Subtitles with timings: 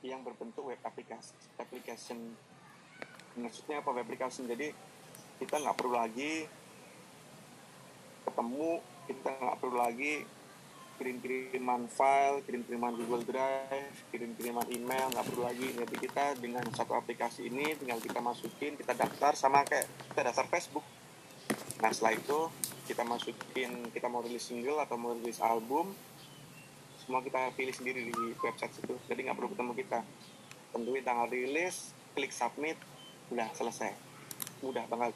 [0.00, 2.18] yang berbentuk web application application
[3.36, 4.72] maksudnya apa web application jadi
[5.40, 6.48] kita nggak perlu lagi
[8.24, 8.70] ketemu
[9.08, 10.14] kita nggak perlu lagi
[11.00, 15.72] kirim-kiriman file, kirim-kiriman Google Drive, kirim-kiriman email, nggak perlu lagi.
[15.72, 20.44] Jadi kita dengan satu aplikasi ini tinggal kita masukin, kita daftar sama kayak kita daftar
[20.52, 20.84] Facebook.
[21.80, 22.38] Nah setelah itu
[22.84, 25.88] kita masukin, kita mau rilis single atau mau rilis album,
[27.10, 28.94] semua kita pilih sendiri di website itu.
[29.10, 29.98] Jadi nggak perlu ketemu kita.
[30.70, 32.78] Tentuin tanggal rilis, klik submit,
[33.34, 33.90] udah selesai.
[34.62, 35.10] Mudah banget.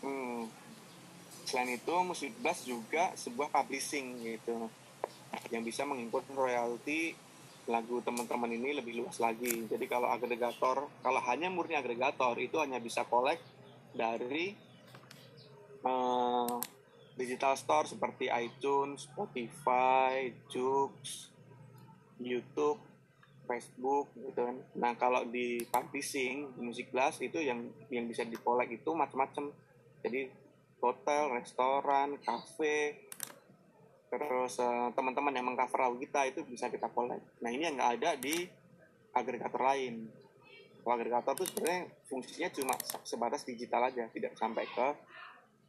[0.00, 0.48] Hmm,
[1.44, 4.72] selain itu musik blast juga sebuah publishing gitu
[5.52, 7.12] yang bisa mengimpor royalti
[7.68, 12.82] lagu teman-teman ini lebih luas lagi jadi kalau agregator kalau hanya murni agregator itu hanya
[12.82, 13.38] bisa kolek
[13.94, 14.56] dari
[15.86, 16.58] uh,
[17.22, 21.30] digital store seperti iTunes, Spotify, Joox,
[22.18, 22.82] YouTube,
[23.46, 24.56] Facebook gitu kan.
[24.74, 29.54] Nah kalau di publishing di musik blast itu yang yang bisa dikolek itu macam-macam.
[30.02, 30.26] Jadi
[30.82, 33.06] hotel, restoran, kafe,
[34.10, 37.22] terus uh, teman-teman yang mengcover lagu kita itu bisa kita collect.
[37.38, 38.50] Nah ini yang nggak ada di
[39.14, 40.10] agregator lain.
[40.82, 42.74] Kalau agregator itu sebenarnya fungsinya cuma
[43.06, 44.88] sebatas digital aja, tidak sampai ke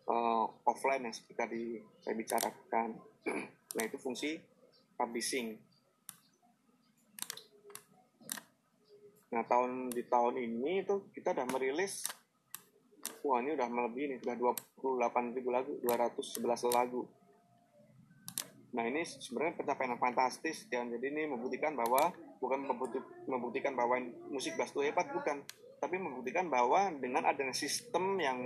[0.08, 1.64] uh, offline yang seperti tadi
[2.02, 2.90] saya bicarakan.
[3.76, 4.40] nah itu fungsi
[4.96, 5.60] publishing.
[9.34, 12.06] Nah tahun di tahun ini itu kita udah merilis
[13.24, 14.36] wah ini udah melebihi nih sudah
[14.84, 16.44] 28 ribu lagu 211
[16.76, 17.08] lagu
[18.74, 22.10] nah ini sebenarnya pencapaian yang fantastis dan jadi ini membuktikan bahwa
[22.42, 22.66] bukan
[23.30, 24.02] membuktikan bahwa
[24.34, 25.46] musik bass itu hebat bukan
[25.78, 28.40] tapi membuktikan bahwa dengan adanya sistem yang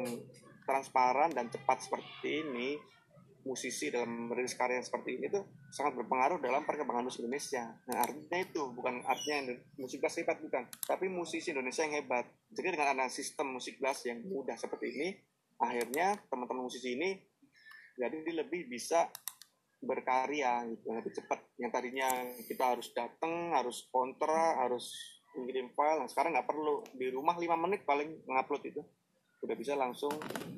[0.67, 2.75] transparan dan cepat seperti ini
[3.47, 7.63] musisi dalam merilis karya seperti ini tuh sangat berpengaruh dalam perkembangan musik Indonesia.
[7.87, 12.27] Nah artinya itu bukan artinya musik bass hebat bukan, tapi musisi Indonesia yang hebat.
[12.51, 15.09] Jadi dengan adanya sistem musik bass yang mudah seperti ini,
[15.63, 17.15] akhirnya teman-teman musisi ini
[17.95, 19.07] jadi lebih bisa
[19.79, 21.39] berkarya gitu lebih cepat.
[21.55, 22.09] Yang tadinya
[22.43, 24.91] kita harus datang, harus kontra, harus
[25.37, 26.03] mengirim file.
[26.03, 28.81] Nah, sekarang nggak perlu di rumah 5 menit paling ngupload itu
[29.41, 30.13] udah bisa langsung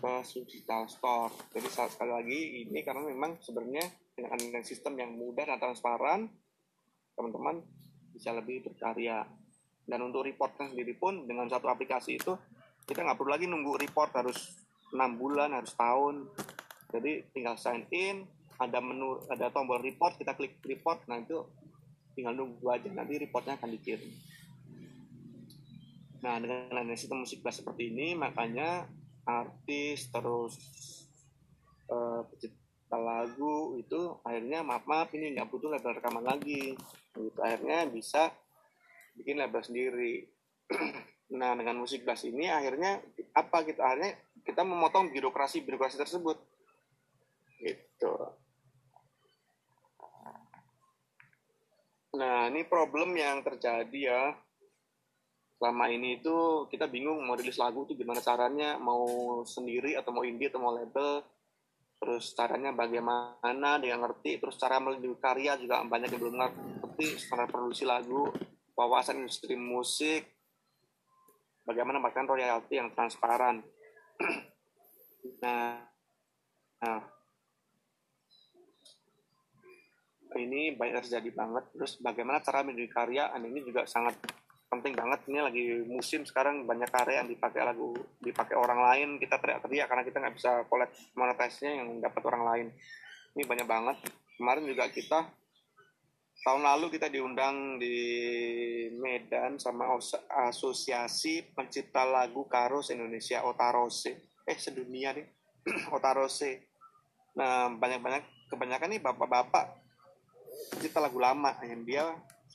[0.00, 0.12] ke
[0.48, 1.32] digital store.
[1.52, 3.84] Jadi sekali lagi ini karena memang sebenarnya
[4.16, 6.28] dengan sistem yang mudah dan transparan,
[7.14, 7.60] teman-teman
[8.12, 9.28] bisa lebih berkarya.
[9.84, 12.32] Dan untuk reportnya sendiri pun dengan satu aplikasi itu
[12.88, 14.38] kita nggak perlu lagi nunggu report harus
[14.94, 16.26] enam bulan, harus tahun.
[16.90, 18.26] Jadi tinggal sign in,
[18.58, 21.46] ada menu, ada tombol report, kita klik report, nah itu
[22.18, 24.10] tinggal nunggu aja nanti reportnya akan dikirim.
[26.20, 28.84] Nah dengan adanya sistem musik bass seperti ini makanya
[29.24, 30.54] artis terus
[31.88, 36.76] uh, pencipta lagu itu akhirnya maaf maaf ini nggak butuh label rekaman lagi.
[37.16, 38.28] Gitu akhirnya bisa
[39.16, 40.14] bikin label sendiri.
[41.30, 42.98] Nah dengan musik bass ini akhirnya
[43.38, 46.42] apa gitu akhirnya kita memotong birokrasi birokrasi tersebut.
[47.62, 48.14] Gitu.
[52.18, 54.34] Nah ini problem yang terjadi ya
[55.60, 59.04] selama ini itu kita bingung mau rilis lagu itu gimana caranya mau
[59.44, 61.20] sendiri atau mau indie atau mau label.
[62.00, 64.40] Terus caranya bagaimana dia ngerti.
[64.40, 68.32] Terus cara melindungi karya juga banyak yang belum ngerti secara produksi lagu
[68.72, 70.24] wawasan industri musik.
[71.68, 73.60] Bagaimana bahkan royalti yang transparan.
[75.44, 75.76] Nah
[76.80, 77.04] nah.
[80.32, 81.68] Ini banyak terjadi banget.
[81.76, 83.28] Terus bagaimana cara melindungi karya?
[83.36, 84.16] Ini juga sangat
[84.70, 87.90] penting banget ini lagi musim sekarang banyak karya yang dipakai lagu
[88.22, 92.66] dipakai orang lain kita teriak-teriak karena kita nggak bisa collect monetisnya yang dapat orang lain.
[93.34, 93.96] Ini banyak banget.
[94.38, 95.26] Kemarin juga kita
[96.46, 97.98] tahun lalu kita diundang di
[98.94, 99.90] Medan sama
[100.46, 104.38] asosiasi pencipta lagu Karos Indonesia Otarose.
[104.46, 105.26] Eh sedunia nih.
[105.98, 106.70] Otarose.
[107.34, 109.66] Nah banyak-banyak kebanyakan nih bapak-bapak
[110.70, 112.06] pencipta lagu lama yang dia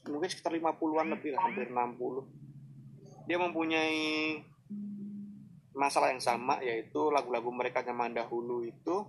[0.10, 4.42] mungkin sekitar 50-an lebih lah hampir 60 dia mempunyai
[5.76, 9.04] masalah yang sama yaitu lagu-lagu mereka zaman dahulu itu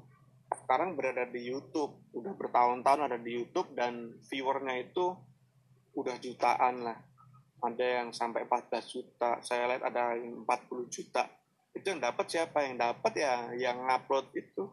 [0.55, 1.95] sekarang berada di YouTube.
[2.15, 5.15] Udah bertahun-tahun ada di YouTube dan viewernya itu
[5.97, 6.99] udah jutaan lah.
[7.63, 9.43] Ada yang sampai 14 juta.
[9.43, 11.27] Saya lihat ada yang 40 juta.
[11.75, 12.63] Itu yang dapat siapa?
[12.63, 14.71] Yang dapat ya yang upload itu.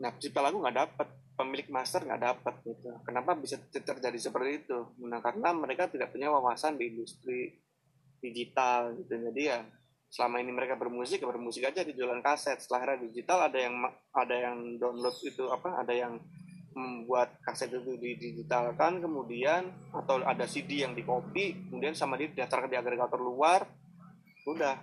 [0.00, 1.08] Nah pencipta lagu nggak dapat
[1.40, 2.92] pemilik master nggak dapat gitu.
[3.08, 4.78] Kenapa bisa terjadi seperti itu?
[5.08, 7.56] Nah karena mereka tidak punya wawasan di industri
[8.20, 9.16] digital gitu.
[9.16, 9.64] Jadi ya
[10.12, 12.60] selama ini mereka bermusik ya bermusik aja di jualan kaset.
[12.60, 13.74] Setelah era digital ada yang
[14.12, 15.80] ada yang download itu apa?
[15.80, 16.20] Ada yang
[16.74, 22.70] membuat kaset itu digitalkan kemudian atau ada CD yang di copy kemudian sama dia daftar
[22.70, 23.66] di agregator luar
[24.46, 24.78] udah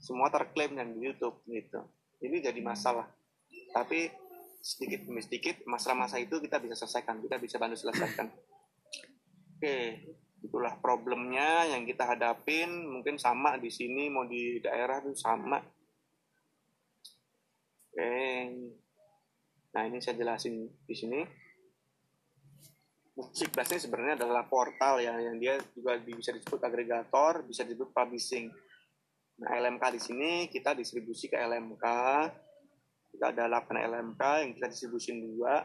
[0.00, 1.84] semua terklaim yang di YouTube gitu
[2.24, 3.04] ini jadi masalah
[3.76, 4.08] tapi
[4.60, 8.28] sedikit demi sedikit masalah-masalah itu kita bisa selesaikan kita bisa bantu selesaikan.
[9.56, 9.80] Oke
[10.40, 12.68] itulah problemnya yang kita hadapin.
[12.88, 15.60] Mungkin sama di sini mau di daerah tuh sama.
[17.92, 18.16] Oke.
[19.70, 21.20] Nah ini saya jelasin di sini.
[23.20, 28.48] Musik ini sebenarnya adalah portal ya yang dia juga bisa disebut agregator bisa disebut publishing.
[29.44, 31.84] Nah LMK di sini kita distribusi ke LMK
[33.20, 35.60] kita ada 8 LMK yang kita distribusin dua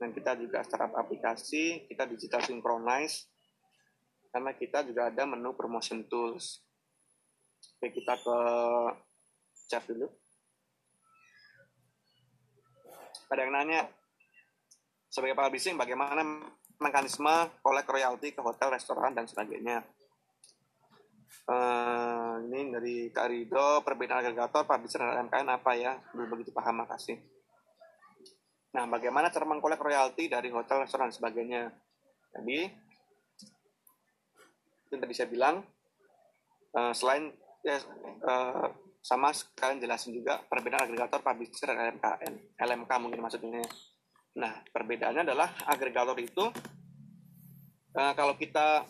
[0.00, 3.28] dan kita juga startup aplikasi kita digital synchronize
[4.32, 6.64] karena kita juga ada menu promotion tools.
[7.76, 8.38] Oke, kita ke
[9.68, 10.08] chat dulu.
[13.28, 13.92] Ada yang nanya,
[15.12, 16.24] sebagai publishing bagaimana
[16.80, 19.84] mekanisme kolek royalti ke hotel, restoran, dan sebagainya.
[21.42, 25.98] Uh, ini dari Kak Rido, perbedaan agregator, publisher, dan MKN apa ya?
[26.14, 27.18] Belum begitu paham, makasih.
[28.72, 31.62] Nah, bagaimana cara mengkolek royalti dari hotel, restoran, dan sebagainya?
[32.32, 32.58] Jadi,
[34.92, 35.60] yang tadi saya bilang
[36.76, 37.32] uh, selain
[37.64, 37.76] ya,
[38.24, 38.68] uh,
[39.02, 42.32] sama sekalian jelasin juga perbedaan agregator, publisher, dan LMKN.
[42.54, 43.66] LMK mungkin maksudnya.
[44.38, 46.44] Nah, perbedaannya adalah agregator itu
[47.98, 48.86] uh, kalau kita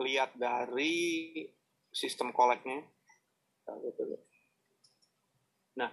[0.00, 1.30] lihat dari
[1.92, 2.82] sistem koleknya.
[5.78, 5.90] Nah,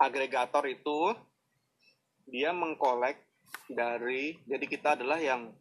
[0.00, 1.12] agregator itu
[2.24, 3.18] dia mengkolek
[3.68, 5.52] dari jadi kita adalah yang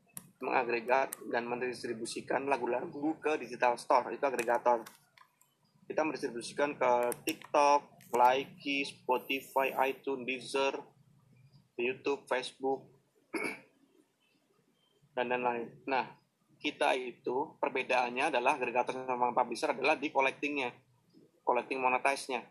[0.41, 4.81] mengagregat dan mendistribusikan lagu-lagu ke digital store itu agregator
[5.91, 6.91] kita mendistribusikan ke
[7.27, 7.83] TikTok,
[8.15, 10.79] Likee, Spotify, iTunes, Deezer,
[11.75, 12.87] YouTube, Facebook,
[15.19, 15.67] dan lain-lain.
[15.83, 16.07] Nah,
[16.61, 20.69] kita itu perbedaannya adalah agregator sama publisher adalah di collectingnya,
[21.41, 22.45] collecting monetize-nya.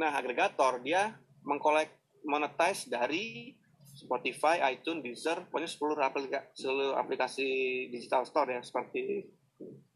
[0.00, 1.12] Nah, agregator dia
[1.44, 1.92] mengkolek
[2.24, 3.52] monetize dari
[3.92, 7.48] Spotify, iTunes, Deezer, pokoknya seluruh aplikasi, seluruh aplikasi
[7.92, 9.28] digital store ya seperti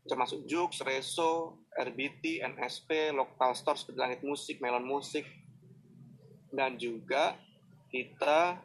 [0.05, 5.25] termasuk Jux, Reso, RBT, NSP, Local Store seperti Langit Musik, Melon Musik,
[6.53, 7.33] dan juga
[7.89, 8.61] kita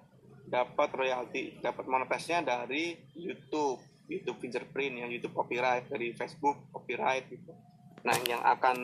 [0.50, 3.80] dapat royalti, dapat monetisnya dari YouTube,
[4.10, 7.54] YouTube fingerprint, yang YouTube copyright, dari Facebook copyright gitu.
[8.02, 8.78] Nah, yang akan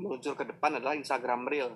[0.00, 1.70] muncul ke depan adalah Instagram Reel.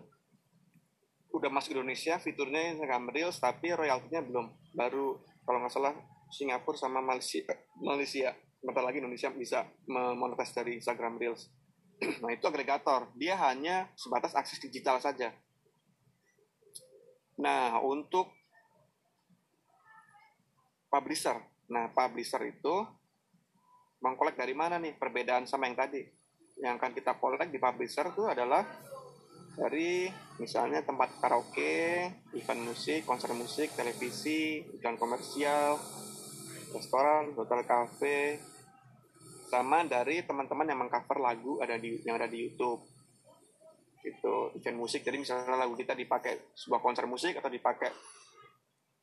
[1.29, 4.47] Udah masuk Indonesia fiturnya Instagram Reels tapi royaltinya belum.
[4.75, 5.95] Baru kalau nggak salah
[6.33, 7.45] Singapura sama Malaysia
[7.79, 8.33] Malaysia.
[8.59, 11.47] Bentar lagi Indonesia bisa memonetis dari Instagram Reels.
[12.23, 13.11] Nah itu agregator.
[13.19, 15.35] Dia hanya sebatas akses digital saja.
[17.39, 18.33] Nah untuk
[20.89, 21.37] publisher
[21.69, 22.85] nah publisher itu
[24.01, 26.03] mengkolek dari mana nih perbedaan sama yang tadi
[26.59, 28.67] yang akan kita kolek di publisher itu adalah
[29.59, 30.07] dari
[30.39, 32.07] misalnya tempat karaoke,
[32.39, 35.75] event musik, konser musik, televisi, iklan komersial,
[36.71, 38.39] restoran, hotel cafe,
[39.51, 42.87] sama dari teman-teman yang mengcover lagu ada di yang ada di YouTube.
[44.07, 45.03] Itu event musik.
[45.03, 47.91] Jadi misalnya lagu kita dipakai sebuah konser musik atau dipakai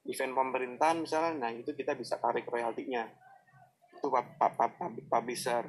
[0.05, 3.05] event pemerintahan misalnya, nah itu kita bisa tarik royaltinya.
[3.97, 4.13] Itu
[5.09, 5.65] publisher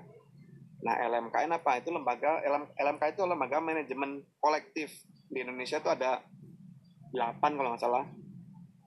[0.85, 1.81] Nah, LMKN apa?
[1.81, 4.93] Itu lembaga LM, LMK itu lembaga manajemen kolektif.
[5.27, 6.21] Di Indonesia itu ada
[7.11, 8.05] 8 kalau nggak salah.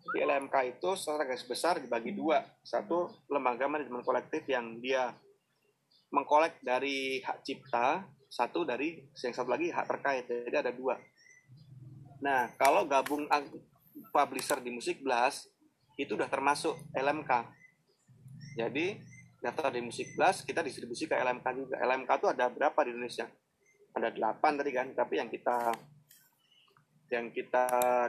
[0.09, 2.41] Di LMK itu secara garis besar dibagi dua.
[2.61, 5.13] Satu lembaga manajemen kolektif yang dia
[6.09, 10.25] mengkolek dari hak cipta, satu dari yang satu lagi hak terkait.
[10.29, 10.97] Jadi ada dua.
[12.21, 13.25] Nah, kalau gabung
[14.09, 15.51] publisher di Musik Blast
[15.99, 17.31] itu udah termasuk LMK.
[18.55, 18.99] Jadi
[19.39, 21.75] daftar di Musik Blast kita distribusi ke LMK juga.
[21.83, 23.27] LMK itu ada berapa di Indonesia?
[23.95, 25.57] Ada 8 tadi kan tapi yang kita
[27.09, 27.65] yang kita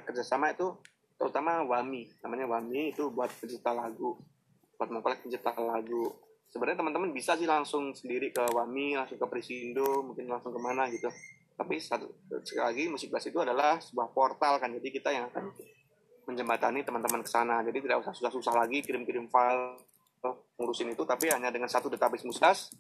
[0.06, 0.76] kerjasama itu
[1.18, 2.10] terutama Wami.
[2.22, 4.20] Namanya Wami itu buat pencipta lagu
[4.80, 6.08] buat mengkolek pencipta lagu.
[6.48, 10.88] Sebenarnya teman-teman bisa sih langsung sendiri ke Wami langsung ke Prisindo mungkin langsung ke mana
[10.88, 11.12] gitu.
[11.60, 12.08] Tapi satu,
[12.40, 15.52] sekali lagi Musik Blast itu adalah sebuah portal kan jadi kita yang akan
[16.28, 17.62] menjembatani teman-teman ke sana.
[17.64, 19.80] Jadi tidak usah susah-susah lagi kirim-kirim file
[20.60, 21.02] ngurusin itu.
[21.04, 22.72] Tapi hanya dengan satu database musdas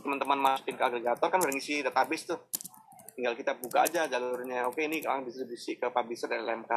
[0.00, 2.40] teman-teman masukin ke agregator kan udah ngisi database tuh.
[3.14, 4.66] Tinggal kita buka aja jalurnya.
[4.66, 6.72] Oke ini kalian distribusi ke publisher LMK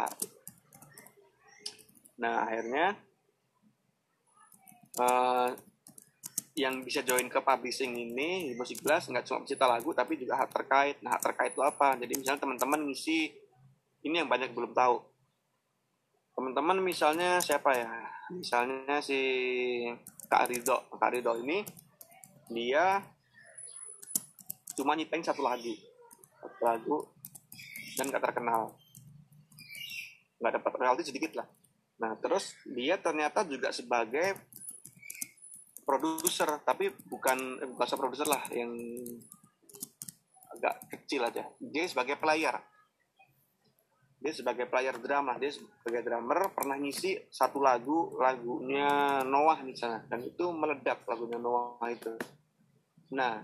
[2.14, 2.94] nah akhirnya
[5.02, 5.50] uh,
[6.54, 10.38] yang bisa join ke publishing ini di Musik Blast nggak cuma pencipta lagu tapi juga
[10.38, 10.96] hak terkait.
[11.02, 11.98] Nah hak terkait itu apa?
[11.98, 13.34] Jadi misalnya teman-teman ngisi
[14.06, 15.02] ini yang banyak belum tahu
[16.34, 17.90] teman-teman misalnya siapa ya?
[18.34, 19.20] Misalnya si
[20.26, 21.62] Kak Rido Kak Rido ini
[22.50, 23.02] dia
[24.74, 25.74] cuma nyipeng satu lagu.
[26.42, 26.98] Satu lagu
[27.96, 28.74] dan gak terkenal.
[30.42, 31.48] Nggak dapat royalti sedikit lah.
[32.02, 34.34] Nah terus dia ternyata juga sebagai
[35.86, 38.74] produser tapi bukan eh, bukan produser lah yang
[40.58, 41.46] agak kecil aja.
[41.62, 42.73] Dia sebagai player
[44.24, 45.36] dia sebagai player drum lah.
[45.36, 50.08] Dia sebagai drummer pernah ngisi satu lagu lagunya Noah misalnya.
[50.08, 52.16] Dan itu meledak lagunya Noah itu.
[53.12, 53.44] Nah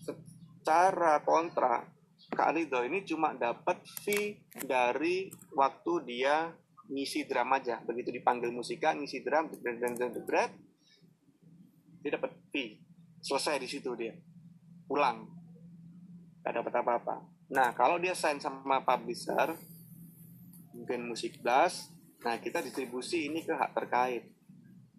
[0.00, 1.84] secara kontra
[2.32, 6.48] Kak Rido ini cuma dapat fee dari waktu dia
[6.88, 7.84] ngisi drum aja.
[7.84, 9.92] Begitu dipanggil musika ngisi drum dan
[12.00, 12.80] dia dapat fee.
[13.20, 14.16] Selesai di situ dia.
[14.88, 15.28] Pulang.
[16.40, 19.56] Gak dapat apa-apa Nah, kalau dia sign sama publisher,
[20.76, 21.88] mungkin musik blast,
[22.20, 24.28] nah kita distribusi ini ke hak terkait.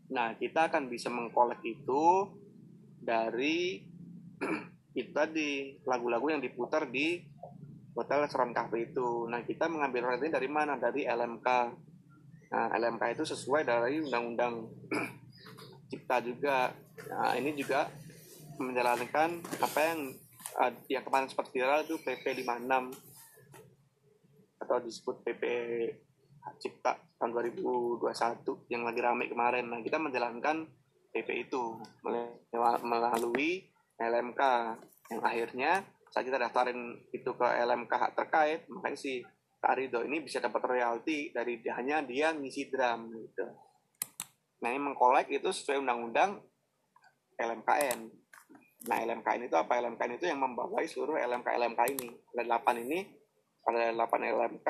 [0.10, 2.26] Nah, kita akan bisa mengkolek itu
[2.98, 3.86] dari
[4.98, 7.22] kita di lagu-lagu yang diputar di
[7.94, 9.30] hotel restoran cafe itu.
[9.30, 10.74] Nah, kita mengambil royalti dari mana?
[10.82, 11.48] Dari LMK.
[12.50, 14.66] Nah, LMK itu sesuai dari undang-undang
[15.94, 16.74] cipta juga.
[17.14, 17.86] Nah, ini juga
[18.58, 20.00] menjalankan apa yang
[20.60, 22.92] uh, yang kemarin sempat viral itu PP 56
[24.60, 25.44] atau disebut PP
[26.60, 29.66] Cipta tahun 2021 yang lagi ramai kemarin.
[29.72, 30.68] Nah, kita menjalankan
[31.16, 31.80] PP itu
[32.84, 33.66] melalui
[34.00, 34.42] LMK
[35.10, 35.72] yang akhirnya
[36.10, 39.22] saat kita daftarin itu ke LMK terkait, makanya si
[39.60, 43.46] Kak Rido ini bisa dapat royalti dari hanya dia ngisi drum gitu.
[44.64, 46.40] Nah ini mengkolek itu sesuai undang-undang
[47.38, 48.00] LMKN.
[48.88, 49.76] Nah, LMKN itu apa?
[49.76, 52.08] LMKN itu yang membawai seluruh LMK-LMK ini.
[52.32, 53.00] Ada 8 ini,
[53.68, 54.70] ada 8 LMK,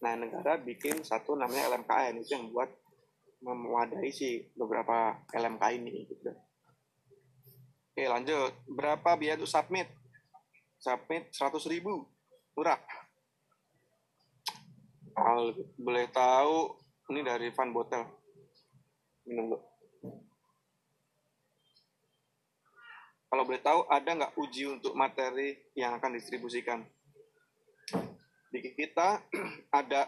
[0.00, 2.72] nah negara bikin satu namanya LMKN, itu yang buat
[3.44, 6.08] memadai si beberapa LMK ini.
[6.08, 6.32] Gitu.
[7.92, 8.52] Oke, lanjut.
[8.64, 9.88] Berapa biaya untuk submit?
[10.80, 12.08] Submit 100 ribu.
[12.56, 12.80] Murah.
[15.76, 16.76] Boleh tahu,
[17.12, 18.04] ini dari Van Botel.
[19.28, 19.75] Minum dulu.
[23.26, 26.86] Kalau boleh tahu, ada nggak uji untuk materi yang akan distribusikan?
[28.50, 29.26] Di kita
[29.82, 30.06] ada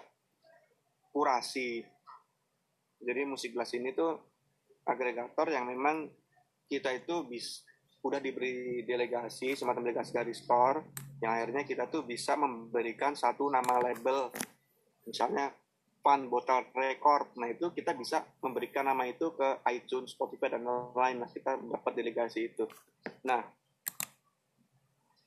[1.11, 1.83] kurasi.
[2.99, 4.15] Jadi musik gelas ini tuh
[4.87, 6.09] agregator yang memang
[6.67, 7.63] kita itu bis
[8.03, 13.83] udah diberi delegasi semacam delegasi dari store yang akhirnya kita tuh bisa memberikan satu nama
[13.83, 14.31] label
[15.03, 15.51] misalnya
[16.09, 17.37] Fun Bottle Record.
[17.37, 21.21] Nah itu kita bisa memberikan nama itu ke iTunes, Spotify dan lain-lain.
[21.21, 22.65] Nah kita dapat delegasi itu.
[23.29, 23.45] Nah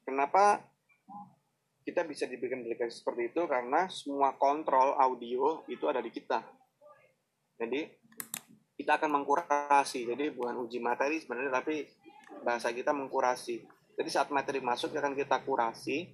[0.02, 0.58] kenapa
[1.86, 3.46] kita bisa diberikan delegasi seperti itu?
[3.46, 6.42] Karena semua kontrol audio itu ada di kita.
[7.62, 7.86] Jadi
[8.74, 10.10] kita akan mengkurasi.
[10.10, 11.86] Jadi bukan uji materi sebenarnya, tapi
[12.42, 13.62] bahasa kita mengkurasi.
[14.02, 16.10] Jadi saat materi masuk akan kita kurasi.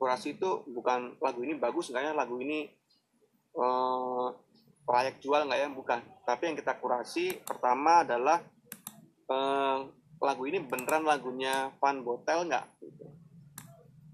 [0.00, 2.72] Kurasi itu bukan lagu ini bagus enggaknya lagu ini
[3.56, 4.28] uh,
[4.88, 5.68] layak jual nggak ya?
[5.72, 5.98] Bukan.
[6.24, 8.38] Tapi yang kita kurasi pertama adalah
[9.28, 9.86] uh,
[10.22, 12.66] lagu ini beneran lagunya Van Botel nggak?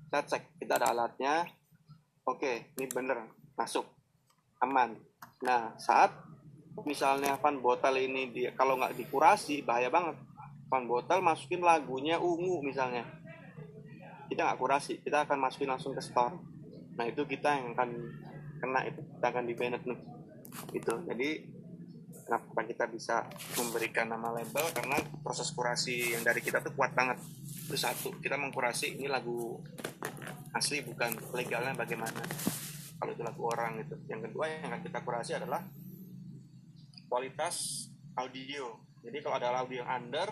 [0.08, 1.44] Kita cek kita ada alatnya.
[2.24, 3.28] Oke ini bener.
[3.56, 3.84] Masuk.
[4.64, 4.96] Aman.
[5.44, 6.12] Nah saat
[6.86, 10.16] misalnya Van Botel ini dia kalau nggak dikurasi bahaya banget.
[10.68, 13.04] Van Botel masukin lagunya ungu misalnya.
[14.28, 16.36] Kita nggak kurasi kita akan masukin langsung ke store.
[16.96, 17.90] Nah itu kita yang akan
[18.58, 20.00] kena itu kita akan di banned nih
[20.74, 20.94] gitu.
[21.06, 21.28] Jadi
[22.28, 23.24] kenapa kita bisa
[23.56, 24.66] memberikan nama label?
[24.76, 27.16] Karena proses kurasi yang dari kita tuh kuat banget.
[27.68, 29.56] Itu satu kita mengkurasi ini lagu
[30.52, 32.20] asli bukan legalnya bagaimana.
[32.98, 33.96] Kalau itu lagu orang gitu.
[34.10, 35.62] Yang kedua yang akan kita kurasi adalah
[37.08, 37.88] kualitas
[38.18, 38.76] audio.
[39.00, 40.28] Jadi kalau ada audio under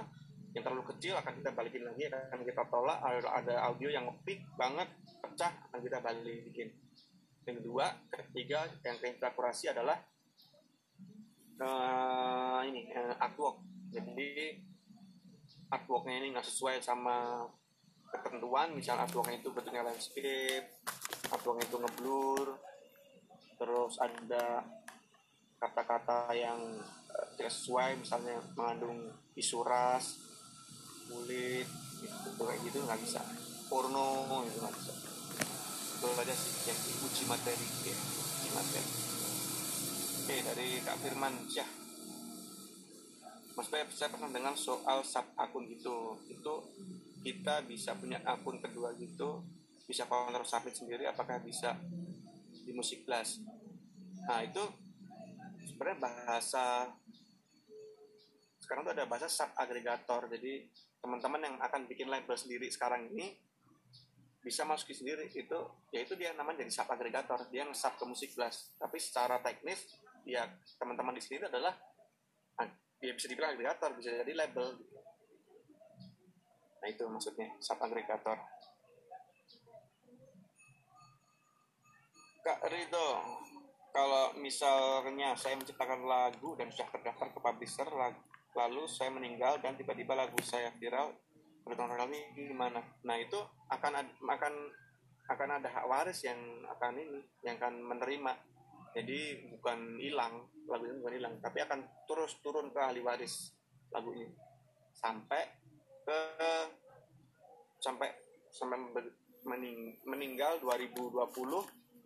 [0.56, 2.98] yang terlalu kecil akan kita balikin lagi akan kita tolak.
[3.06, 4.88] Ada audio yang peak banget
[5.22, 6.68] pecah akan kita balikin
[7.54, 9.94] kedua ketiga yang kita kurasi adalah
[11.62, 13.62] uh, ini uh, artwork.
[13.94, 14.58] Jadi
[15.70, 17.46] artworknya ini nggak sesuai sama
[18.10, 18.74] ketentuan.
[18.74, 20.82] Misal artworknya itu bentuknya landscape
[21.30, 22.48] artworknya itu ngeblur
[23.56, 24.62] terus ada
[25.62, 26.58] kata-kata yang
[27.14, 28.02] uh, tidak sesuai.
[28.02, 29.06] Misalnya mengandung
[29.38, 30.18] isu ras
[31.06, 31.68] kulit
[32.02, 33.22] gitu kayak gitu nggak bisa.
[33.70, 35.05] Porno itu nggak bisa
[35.96, 38.90] itu sih yang uji materi ya uji materi.
[40.20, 41.70] Oke dari Kak Firman Syah.
[43.56, 46.54] Mas Pep, saya pernah dengar soal sub akun gitu itu
[47.24, 49.40] kita bisa punya akun kedua gitu
[49.88, 51.72] bisa kontrol submit sendiri apakah bisa
[52.52, 53.40] di musik blast
[54.28, 54.60] nah itu
[55.64, 56.92] sebenarnya bahasa
[58.60, 60.68] sekarang tuh ada bahasa sub agregator jadi
[61.00, 63.40] teman-teman yang akan bikin label sendiri sekarang ini
[64.46, 65.58] bisa masukin sendiri itu
[65.90, 70.46] yaitu dia namanya jadi sub agregator dia nge-sub ke musik blast tapi secara teknis ya
[70.78, 71.74] teman-teman di sini adalah
[72.96, 74.66] dia bisa dibilang agregator bisa jadi label.
[76.80, 78.38] Nah itu maksudnya sub agregator
[82.46, 83.08] Kak Rido
[83.90, 87.88] kalau misalnya saya menciptakan lagu dan sudah terdaftar ke publisher
[88.54, 91.10] lalu saya meninggal dan tiba-tiba lagu saya viral
[91.66, 92.78] bertahun ini gimana?
[93.02, 94.54] Nah itu akan akan
[95.26, 96.38] akan ada hak waris yang
[96.70, 98.32] akan ini yang akan menerima.
[98.94, 103.50] Jadi bukan hilang lagunya bukan hilang tapi akan terus turun ke ahli waris
[103.90, 104.30] lagu ini.
[104.94, 105.42] Sampai
[106.06, 106.18] ke
[107.82, 108.08] sampai
[108.48, 108.78] sampai
[109.44, 111.26] mening, meninggal 2020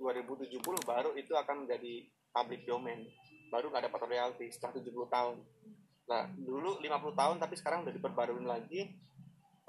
[0.00, 0.56] 2070
[0.88, 3.04] baru itu akan menjadi public domain.
[3.52, 5.36] Baru nggak dapat royalti setelah 70 tahun.
[6.10, 8.88] Nah, dulu 50 tahun tapi sekarang udah diperbarui lagi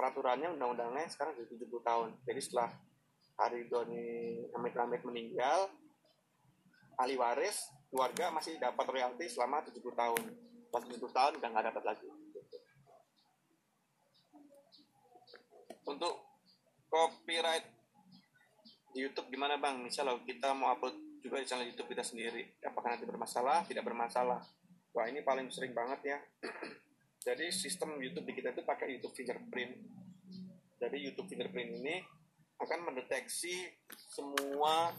[0.01, 2.09] peraturannya undang-undangnya sekarang sudah 70 tahun.
[2.25, 2.73] Jadi setelah
[3.37, 5.69] hari Doni Amit-Amit meninggal,
[6.97, 10.21] ahli waris keluarga masih dapat royalti selama 70 tahun.
[10.73, 12.09] Pas 70 tahun udah nggak dapat lagi.
[15.85, 16.17] Untuk
[16.89, 17.69] copyright
[18.97, 19.85] di YouTube gimana bang?
[19.85, 23.61] Misal kita mau upload juga di channel YouTube kita sendiri, apakah nanti bermasalah?
[23.69, 24.41] Tidak bermasalah
[24.91, 26.19] Wah ini paling sering banget ya.
[27.21, 29.77] Jadi sistem YouTube di kita itu pakai YouTube fingerprint.
[30.81, 32.01] Jadi YouTube fingerprint ini
[32.57, 34.89] akan mendeteksi semua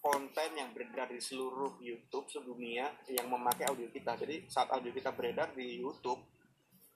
[0.00, 4.16] konten yang beredar di seluruh YouTube sedunia yang memakai audio kita.
[4.16, 6.24] Jadi saat audio kita beredar di YouTube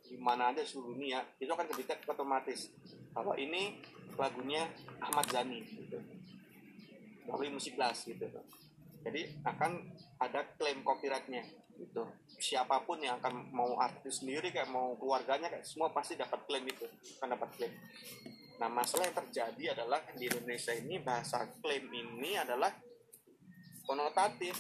[0.01, 2.73] di mana aja seluruh dunia itu akan kedetek otomatis
[3.13, 3.85] kalau ini
[4.17, 4.65] lagunya
[4.97, 6.01] Ahmad Zani gitu.
[7.29, 8.25] Melalui musik blast gitu.
[9.05, 9.93] Jadi akan
[10.25, 12.03] ada klaim copyrightnya gitu.
[12.39, 16.67] Siapa pun yang akan mau artis sendiri kayak mau keluarganya kayak semua pasti dapat klaim
[16.67, 16.87] itu
[17.19, 17.75] akan dapat klaim.
[18.63, 22.71] Nah masalah yang terjadi adalah di Indonesia ini bahasa klaim ini adalah
[23.85, 24.55] konotatif.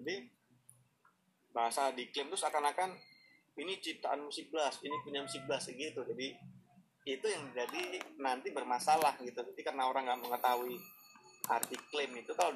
[0.00, 0.16] Jadi
[1.50, 2.96] bahasa diklaim itu seakan-akan
[3.60, 6.00] ini ciptaan musik blast ini punya musik blast gitu.
[6.06, 6.32] Jadi
[7.08, 9.40] itu yang jadi nanti bermasalah gitu.
[9.40, 10.76] Jadi karena orang nggak mengetahui
[11.48, 12.54] arti klaim itu kalau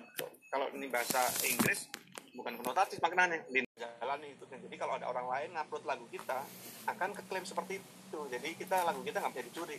[0.52, 1.90] kalau ini bahasa Inggris
[2.34, 4.58] bukan konotatif maknanya di jalan itu kan.
[4.58, 6.42] Jadi kalau ada orang lain ngupload lagu kita
[6.90, 8.20] akan keklaim seperti itu.
[8.30, 9.78] Jadi kita lagu kita nggak bisa dicuri.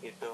[0.00, 0.32] Gitu.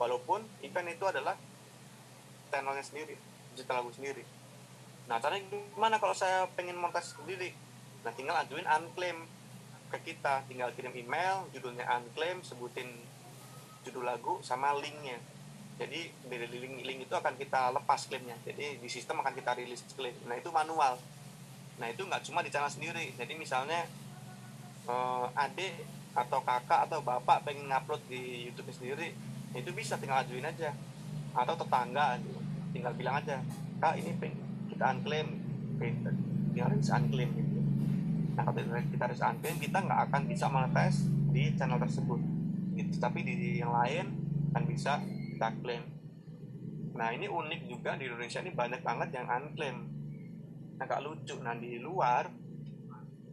[0.00, 1.38] Walaupun event itu adalah
[2.50, 3.14] channelnya sendiri
[3.52, 4.24] digital lagu sendiri.
[5.06, 7.52] Nah caranya gimana kalau saya pengen montas sendiri?
[8.02, 9.28] Nah tinggal ajuin unclaim
[9.92, 10.42] ke kita.
[10.48, 12.88] Tinggal kirim email judulnya unclaim sebutin
[13.82, 15.18] judul lagu sama linknya.
[15.76, 18.38] Jadi dari link link itu akan kita lepas klaimnya.
[18.46, 20.14] Jadi di sistem akan kita rilis klaim.
[20.30, 20.94] Nah itu manual.
[21.82, 23.10] Nah itu nggak cuma di channel sendiri.
[23.18, 23.82] Jadi misalnya
[24.86, 25.74] eh, adik
[26.12, 29.16] atau kakak atau bapak pengen ngupload di YouTube sendiri
[29.56, 30.70] itu bisa tinggal ajuin aja.
[31.34, 32.20] Atau tetangga
[32.70, 33.42] tinggal bilang aja
[33.82, 34.38] kak ini pengen
[34.70, 35.28] kita unclaim
[36.52, 37.58] tinggal rilis unclaim gitu.
[38.38, 42.31] Nah kalau kita rilis unclaim kita nggak akan bisa monetize di channel tersebut
[42.82, 44.06] gitu tapi di yang lain
[44.50, 45.84] kan bisa kita klaim.
[46.92, 49.78] Nah ini unik juga di Indonesia ini banyak banget yang unclaim
[50.82, 51.38] agak lucu.
[51.40, 52.28] Nah di luar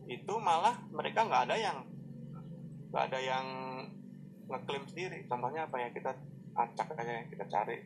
[0.09, 1.77] itu malah mereka nggak ada yang
[2.89, 3.45] nggak ada yang
[4.49, 5.25] ngeklaim sendiri.
[5.29, 5.89] Contohnya apa ya?
[5.93, 6.11] Kita
[6.55, 7.77] acak aja kita cari.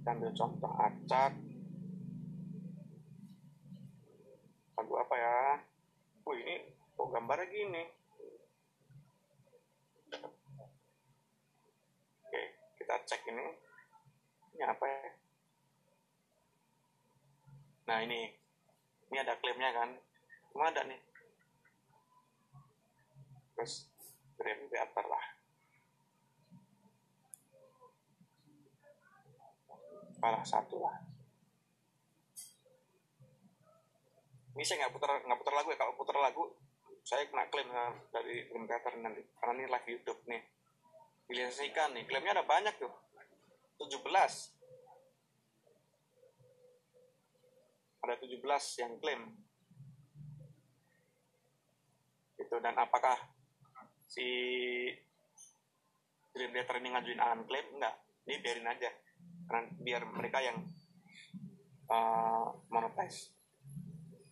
[0.00, 1.32] Kita ambil contoh acak.
[4.76, 5.36] Lagu apa ya?
[6.26, 6.56] Wih ini
[6.96, 7.84] kok gambarnya gini
[12.26, 12.42] Oke,
[12.86, 13.42] kita cek ini.
[14.54, 15.10] Ini apa ya?
[17.90, 18.30] Nah ini,
[19.10, 19.90] ini ada klaimnya kan?
[20.54, 21.02] Cuma ada nih.
[23.58, 23.90] Terus
[24.38, 25.26] klaim creator lah.
[30.22, 31.02] Salah satu lah.
[34.54, 35.78] Ini saya nggak putar nggak putar lagu ya.
[35.82, 36.54] Kalau putar lagu
[37.02, 37.66] saya kena klaim
[38.14, 40.55] dari klaim creator nanti karena ini live YouTube nih
[41.26, 42.06] dilisensikan nih.
[42.06, 42.92] Klaimnya ada banyak tuh.
[43.76, 44.56] 17
[48.06, 48.38] ada 17
[48.86, 49.34] yang klaim.
[52.38, 53.18] Itu dan apakah
[54.06, 54.26] si
[56.30, 57.94] Dream Theater ini ngajuin unclaim enggak.
[58.30, 58.90] Ini biarin aja.
[59.50, 60.62] Karena biar mereka yang
[61.90, 63.34] uh, monetize.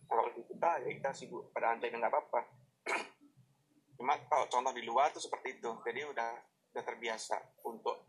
[0.07, 2.41] Kalau di kita ya kita sibuk pada unclaim nggak apa-apa.
[3.99, 5.71] Cuma kalau contoh di luar tuh seperti itu.
[5.83, 6.31] Jadi udah
[6.75, 8.03] udah terbiasa untuk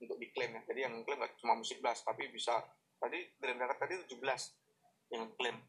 [0.00, 0.62] untuk diklaim ya.
[0.64, 2.64] Jadi yang klaim nggak cuma musik blast tapi bisa
[2.96, 5.60] tadi Dream Record tadi 17 yang klaim.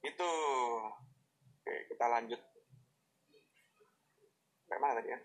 [0.00, 0.30] Itu.
[1.60, 2.40] Oke kita lanjut.
[4.64, 5.20] Kayak mana tadi ya?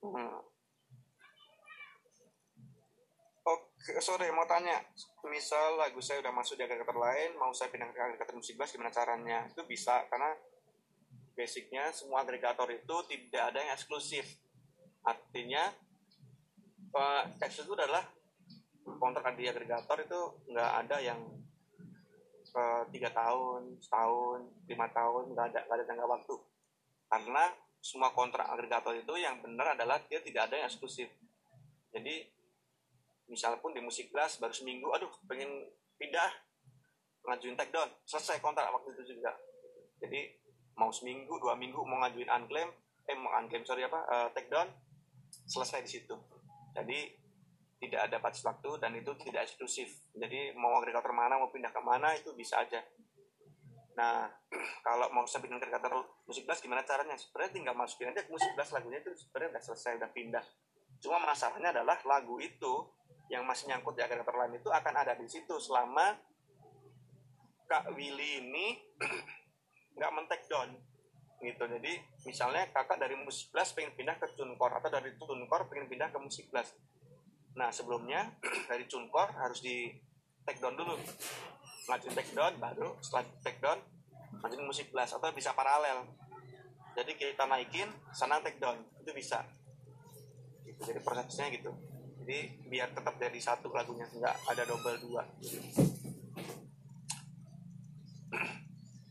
[0.00, 0.49] Hmm.
[3.80, 4.76] Sorry mau tanya.
[5.24, 8.76] Misal lagu saya udah masuk di agregator lain, mau saya pindah ke agregator musik bass
[8.76, 9.48] gimana caranya?
[9.48, 10.36] Itu bisa karena
[11.32, 14.36] basicnya semua agregator itu tidak ada yang eksklusif.
[15.00, 15.72] Artinya
[16.92, 18.04] uh, itu adalah
[19.00, 20.20] kontrak di agregator itu
[20.52, 21.20] nggak ada yang
[22.50, 26.36] eh, tiga tahun, setahun, lima tahun, nggak ada, nggak ada tangga waktu.
[27.08, 27.44] Karena
[27.80, 31.08] semua kontrak agregator itu yang benar adalah dia tidak ada yang eksklusif.
[31.94, 32.39] Jadi
[33.30, 36.30] misal pun di musik kelas baru seminggu aduh pengen pindah
[37.24, 37.88] ngajuin take down.
[38.04, 39.36] Selesai kontrak waktu itu juga.
[40.02, 40.34] Jadi
[40.74, 42.70] mau seminggu dua minggu mau ngajuin unclaim
[43.04, 44.66] eh mau unclaim sorry apa uh, take down
[45.46, 46.16] selesai di situ.
[46.74, 47.20] Jadi
[47.80, 49.88] tidak ada batas waktu dan itu tidak eksklusif.
[50.12, 52.80] Jadi mau agregator mana mau pindah ke mana itu bisa aja.
[53.96, 54.28] Nah
[54.86, 55.92] kalau mau saya pindah agregator
[56.24, 57.16] musik kelas gimana caranya?
[57.16, 60.44] Sebenarnya tinggal masukin aja ke musik kelas lagunya itu sebenarnya udah selesai udah pindah.
[61.00, 62.72] Cuma masalahnya adalah lagu itu
[63.30, 66.18] yang masih nyangkut di agregator lain itu akan ada di situ selama
[67.70, 68.74] Kak Willy ini
[69.96, 70.74] nggak men-take down
[71.38, 71.62] gitu.
[71.62, 71.92] Jadi
[72.26, 76.18] misalnya kakak dari musik blast pengen pindah ke tunkor atau dari tunkor pengen pindah ke
[76.18, 76.74] musik blast.
[77.54, 78.34] Nah sebelumnya
[78.70, 79.94] dari tunkor harus di
[80.42, 80.98] take down dulu.
[81.86, 83.78] Ngajuin take down baru setelah take down
[84.42, 86.10] ngajuin musik blast atau bisa paralel.
[86.98, 89.46] Jadi kita naikin sana take down itu bisa.
[90.66, 90.80] Gitu.
[90.86, 91.76] jadi prosesnya gitu
[92.30, 95.26] jadi biar tetap jadi satu lagunya nggak ada double dua.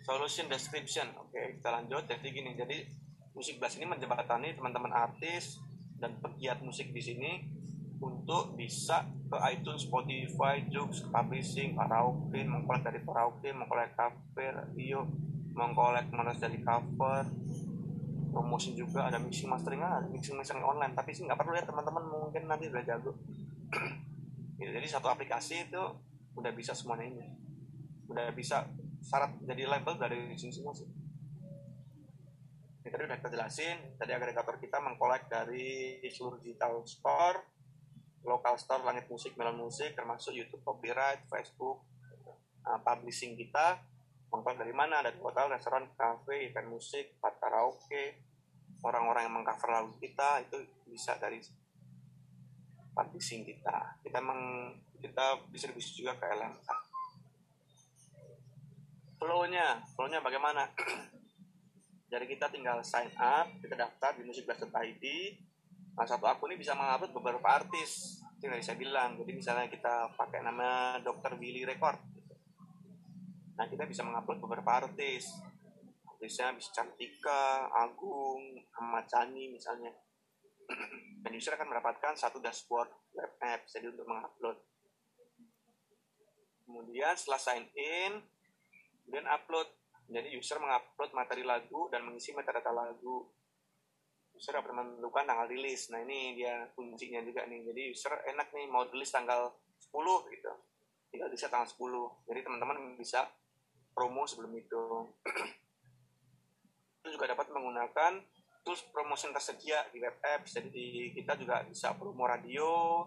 [0.08, 1.12] Solution description.
[1.20, 2.08] Oke kita lanjut.
[2.08, 2.88] Jadi gini jadi
[3.36, 5.60] musik bass ini menjembatani teman-teman artis
[6.00, 7.32] dan pegiat musik di sini
[8.00, 15.04] untuk bisa ke iTunes, Spotify, Joox, publishing, karaoke, mengkolek dari karaoke, mengkolek cover, radio,
[15.52, 17.28] mengkolek mana dari cover,
[18.30, 20.94] promosi juga ada mixing mastering ada mixing mastering online.
[20.94, 23.14] Tapi sih nggak perlu ya teman-teman mungkin nanti udah jago.
[24.60, 25.84] Gitu, jadi satu aplikasi itu
[26.36, 27.28] udah bisa semuanya ini.
[28.12, 28.68] Udah bisa
[29.00, 30.84] syarat jadi label dari sini semua sih.
[32.84, 37.40] Ini tadi udah kita jelasin tadi agregator kita mengkolek dari seluruh digital store
[38.28, 41.88] lokal store langit musik melon musik termasuk YouTube copyright Facebook
[42.68, 43.80] uh, publishing kita.
[44.30, 45.02] Nongkrong dari mana?
[45.02, 48.16] Dari hotel restoran kafe event musik tempat karaoke
[48.88, 51.44] orang-orang yang mengcover lagu kita itu bisa dari
[52.96, 54.00] publishing kita.
[54.00, 54.72] Kita meng
[55.04, 56.68] kita distribusi juga ke LMK
[59.20, 60.64] flow-nya flow-nya bagaimana?
[62.12, 65.06] Dari kita tinggal sign up kita daftar di musikblast.id
[66.00, 69.20] nah satu akun ini bisa mengupload beberapa artis yang saya bilang.
[69.20, 71.36] Jadi misalnya kita pakai nama Dr.
[71.36, 72.00] Willy Record
[73.60, 75.36] Nah kita bisa mengupload beberapa artis.
[76.20, 79.88] Artisnya bisa Cantika, Agung, Ahmad Chani misalnya.
[81.24, 84.60] Dan user akan mendapatkan satu dashboard web app jadi untuk mengupload.
[86.68, 88.20] Kemudian setelah sign in,
[89.08, 89.72] kemudian upload.
[90.12, 93.24] Jadi user mengupload materi lagu dan mengisi metadata lagu.
[94.36, 95.88] User dapat menentukan tanggal rilis.
[95.88, 97.64] Nah ini dia kuncinya juga nih.
[97.64, 99.56] Jadi user enak nih mau rilis tanggal
[99.88, 100.52] 10 gitu.
[101.16, 102.28] Tinggal bisa tanggal 10.
[102.28, 103.24] Jadi teman-teman bisa
[103.96, 104.84] promo sebelum itu.
[107.10, 108.22] itu juga dapat menggunakan
[108.62, 110.62] tools promosi tersedia di web apps.
[110.62, 110.86] Jadi di,
[111.18, 113.02] kita juga bisa promo radio,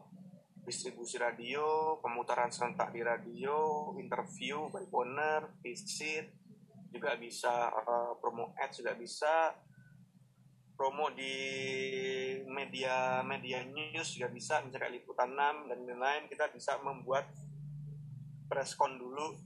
[0.66, 6.34] distribusi radio, pemutaran serentak di radio, interview by owner, visit,
[6.90, 9.54] juga bisa uh, promo ads juga bisa,
[10.74, 11.38] promo di
[12.50, 17.30] media media news juga bisa, misalnya liputan 6 dan lain-lain kita bisa membuat
[18.50, 19.38] preskon dulu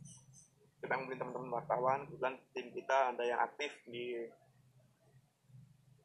[0.82, 4.22] kita mungkin teman-teman wartawan kebetulan tim kita ada yang aktif di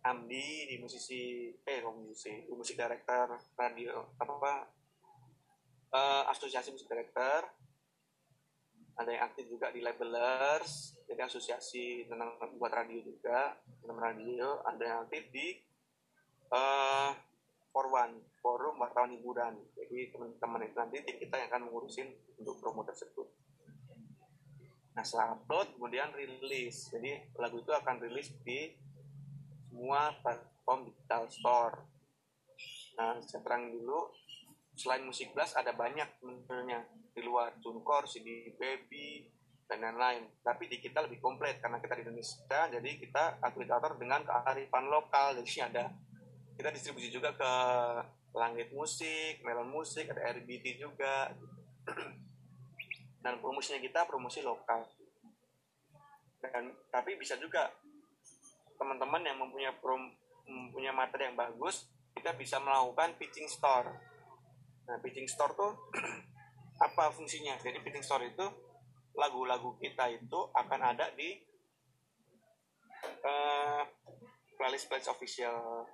[0.01, 4.53] Amdi di musisi eh oh, musisi musik director radio apa apa
[5.93, 7.45] uh, asosiasi musik director.
[8.97, 14.63] Ada yang aktif juga di labelers jadi asosiasi tentang buat radio juga tentang radio.
[14.63, 15.59] Ada yang aktif di
[16.55, 17.11] uh,
[17.69, 19.59] for one forum wartawan hiburan.
[19.75, 22.07] Jadi teman-teman itu nanti tim kita yang akan mengurusin
[22.39, 23.27] untuk promo tersebut.
[24.95, 26.87] Nah setelah upload kemudian rilis.
[26.91, 28.71] Jadi lagu itu akan rilis di
[29.71, 31.75] semua platform digital store.
[32.99, 34.11] Nah saya terang dulu
[34.75, 36.83] selain musik blast ada banyak sebenarnya
[37.15, 39.31] di luar Tunkor, CD Baby
[39.71, 40.27] dan lain-lain.
[40.43, 45.39] Tapi di kita lebih komplit karena kita di Indonesia, jadi kita aplikator dengan kearifan lokal.
[45.39, 45.87] Jadi ada
[46.59, 47.51] kita distribusi juga ke
[48.35, 51.31] Langit Musik, Melon Musik, ada RBT juga.
[53.23, 54.83] Dan promosinya kita promosi lokal.
[56.43, 57.71] Dan tapi bisa juga
[58.81, 60.09] teman-teman yang mempunyai prom,
[60.49, 61.85] mempunyai materi yang bagus,
[62.17, 63.93] kita bisa melakukan pitching store.
[64.89, 65.71] Nah, pitching store tuh
[66.89, 67.61] apa fungsinya?
[67.61, 68.45] Jadi pitching store itu
[69.13, 71.37] lagu-lagu kita itu akan ada di
[73.21, 73.85] uh,
[74.57, 75.85] playlist playlist official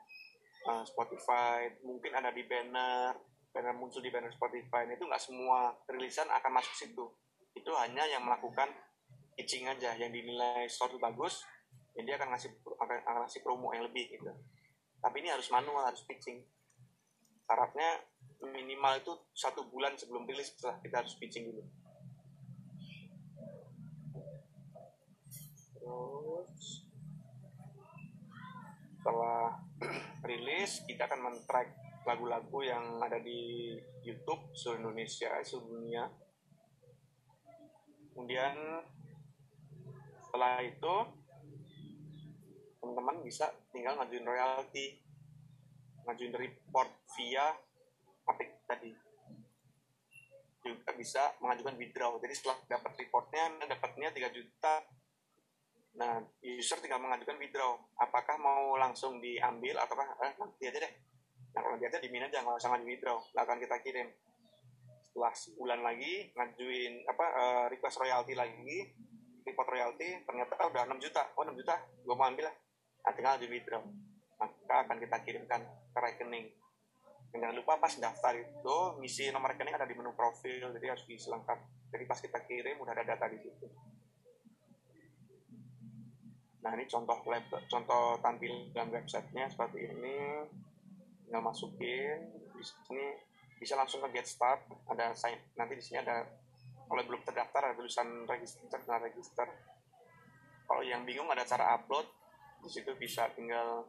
[0.71, 3.19] uh, Spotify, mungkin ada di banner,
[3.51, 4.87] banner muncul di banner Spotify.
[4.87, 7.05] Nah, itu nggak semua rilisan akan masuk situ.
[7.51, 8.71] Itu hanya yang melakukan
[9.35, 11.43] pitching aja, yang dinilai store itu bagus,
[11.97, 14.29] ya dia akan ngasih akan, akan ngasih promo yang lebih gitu.
[15.01, 16.45] Tapi ini harus manual harus pitching.
[17.49, 18.05] Syaratnya
[18.53, 21.63] minimal itu satu bulan sebelum rilis setelah kita harus pitching dulu.
[25.73, 26.85] Terus
[29.01, 29.57] setelah
[30.29, 31.73] rilis kita akan men-track
[32.05, 33.73] lagu-lagu yang ada di
[34.05, 36.03] YouTube seluruh Indonesia seluruh dunia.
[38.13, 38.85] Kemudian
[40.27, 40.95] setelah itu
[42.87, 44.95] teman-teman bisa tinggal ngajuin royalti
[46.07, 46.87] ngajuin report
[47.19, 47.51] via
[48.31, 48.95] apik tadi.
[50.63, 52.15] Juga bisa mengajukan withdraw.
[52.23, 54.87] Jadi setelah dapat reportnya dapatnya 3 juta.
[55.99, 57.75] Nah user tinggal mengajukan withdraw.
[57.99, 60.93] Apakah mau langsung diambil ataukah eh, nanti aja deh.
[61.51, 63.19] Nah kalau nanti aja dimin aja nggak usah ngajuin withdraw.
[63.35, 64.07] Akan kita kirim.
[65.03, 68.95] Setelah sebulan lagi ngajuin apa uh, request royalti lagi
[69.43, 71.35] report royalti ternyata udah 6 juta.
[71.35, 71.75] Oh 6 juta?
[72.07, 72.55] Gue mau ambil lah
[73.07, 73.83] nah, tinggal di withdraw
[74.37, 75.61] maka akan kita kirimkan
[75.95, 76.51] ke rekening.
[77.31, 81.03] Dan jangan lupa pas daftar itu misi nomor rekening ada di menu profil jadi harus
[81.07, 81.59] diisi lengkap
[81.91, 83.67] jadi pas kita kirim udah ada data di situ.
[86.63, 90.43] Nah ini contoh web contoh tampilan websitenya seperti ini.
[91.27, 93.07] Tinggal masukin di sini
[93.59, 94.67] bisa langsung ke get start.
[94.87, 96.27] Ada sign nanti di sini ada
[96.87, 99.47] kalau belum terdaftar ada tulisan register dan register.
[100.67, 102.16] Kalau yang bingung ada cara upload
[102.63, 103.85] di situ bisa tinggal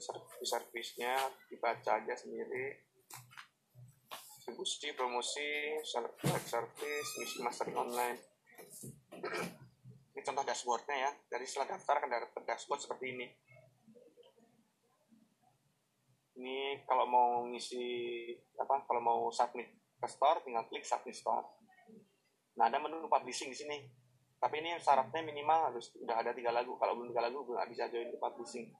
[0.00, 1.14] servis-servisnya
[1.52, 2.88] dibaca aja sendiri.
[4.40, 8.18] Distribusi promosi service misi mastering online.
[10.16, 11.10] Ini contoh dashboardnya ya.
[11.28, 13.26] Dari setelah daftar akan dapat dashboard seperti ini.
[16.40, 17.84] Ini kalau mau ngisi
[18.56, 19.68] apa kalau mau submit
[20.00, 21.44] ke store tinggal klik submit store.
[22.56, 23.76] Nah ada menu publishing di sini
[24.40, 26.72] tapi ini syaratnya minimal harus udah ada tiga lagu.
[26.80, 28.72] Kalau belum tiga lagu nggak bisa join tempat publishing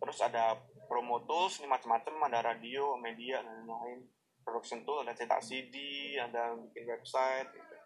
[0.00, 0.56] terus ada
[0.88, 4.08] promo tools ini macam-macam ada radio media dan lain-lain.
[4.40, 5.76] Production tool ada cetak CD
[6.16, 7.76] ada bikin website gitu.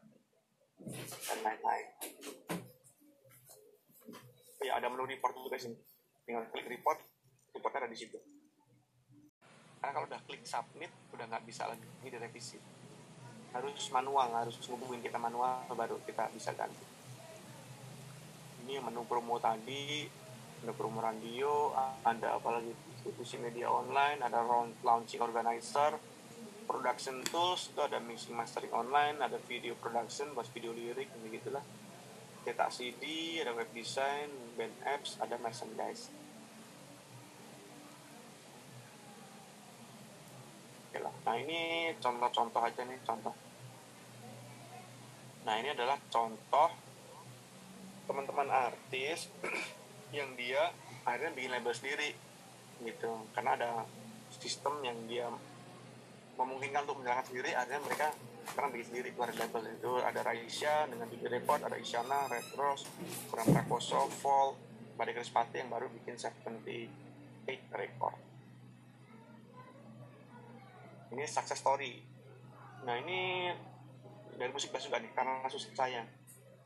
[1.27, 1.87] dan lain-lain.
[4.63, 5.77] Ya ada menu report juga sini
[6.25, 7.03] tinggal klik report
[7.53, 8.17] reportnya ada di situ.
[9.83, 12.57] Karena kalau udah klik submit udah nggak bisa lagi ini direvisi
[13.55, 16.83] harus manual harus hubungin kita manual baru kita bisa ganti.
[18.67, 20.05] Ini menu promo tadi
[20.65, 21.71] ada promo radio
[22.03, 24.43] ada apalagi distribusi media online ada
[24.83, 25.95] launching organizer
[26.65, 31.63] production tools itu ada mixing mastering online ada video production buat video lirik ini gitulah.
[32.43, 33.03] Cetak CD
[33.41, 36.11] ada web design band apps ada merchandise.
[41.25, 43.33] Nah ini contoh-contoh aja nih contoh
[45.45, 46.69] Nah ini adalah contoh
[48.05, 49.29] teman-teman artis
[50.17, 50.73] yang dia
[51.05, 52.11] akhirnya bikin label sendiri
[52.81, 53.13] gitu.
[53.37, 53.71] Karena ada
[54.33, 55.29] sistem yang dia
[56.35, 58.09] memungkinkan untuk menjalankan sendiri akhirnya mereka
[58.45, 59.93] sekarang bikin sendiri keluar label itu.
[60.01, 62.85] Ada Raisya dengan DJ Report ada Isyana Red Rose
[63.29, 64.57] Kurang Prakoso Fall
[64.97, 66.65] Badai Krispati yang baru bikin 78
[67.73, 68.17] Record.
[71.15, 72.01] Ini success story.
[72.85, 73.51] Nah ini
[74.35, 76.03] dari musik bass juga nih karena kasus saya.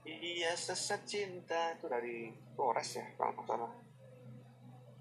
[0.09, 3.73] Iya sesat cinta itu dari Flores ya kalau nggak salah.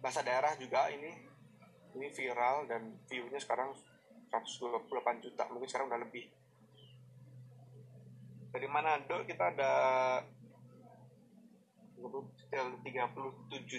[0.03, 1.15] Bahasa daerah juga ini
[1.95, 3.71] ini viral dan viewnya sekarang
[4.29, 6.27] 128 juta mungkin sekarang udah lebih.
[8.51, 9.71] Dari Manado kita ada
[11.97, 12.83] 37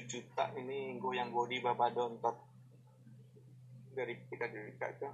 [0.08, 2.36] juta ini goyang godi baba dontot.
[3.92, 5.08] Dari kita dari itu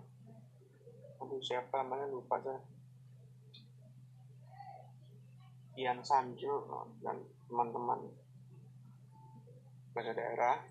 [1.18, 2.06] aduh siapa namanya?
[2.12, 2.73] Lupa saya
[5.74, 6.70] Ian Sanjo
[7.02, 7.18] dan
[7.50, 8.00] teman-teman
[9.90, 10.62] pada daerah.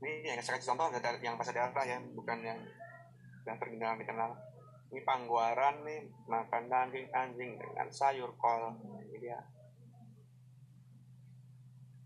[0.00, 0.88] Ini yang saya kasih contoh
[1.20, 2.60] yang pas daerah ya bukan yang
[3.44, 4.32] yang terkenal dikenal
[4.90, 8.74] ini pangguaran nih makan daging anjing dengan sayur kol.
[8.80, 9.40] Ini dia.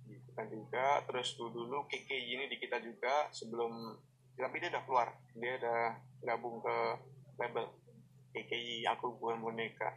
[0.04, 3.94] Kita juga terus dulu dulu Kiki ini di kita juga sebelum
[4.36, 5.08] tapi dia udah keluar.
[5.38, 5.80] Dia udah
[6.22, 6.76] gabung ke
[7.38, 7.66] label
[8.34, 9.94] KKI aku bukan boneka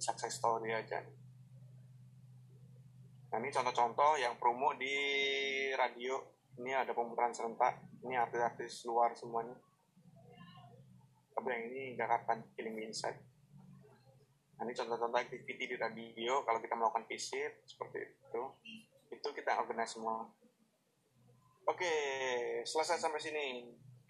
[0.00, 1.02] success story aja.
[3.28, 4.94] Nah ini contoh-contoh yang promo di
[5.76, 6.16] radio.
[6.58, 7.78] Ini ada pemutaran serentak.
[8.02, 9.54] Ini artis-artis luar semuanya.
[11.36, 13.28] Tapi yang ini Jakarta Killing Insight
[14.58, 16.42] nah ini contoh-contoh activity di radio.
[16.42, 18.42] Kalau kita melakukan visit seperti itu.
[19.14, 20.26] Itu kita organize semua.
[21.62, 21.94] Oke
[22.66, 23.46] selesai sampai sini.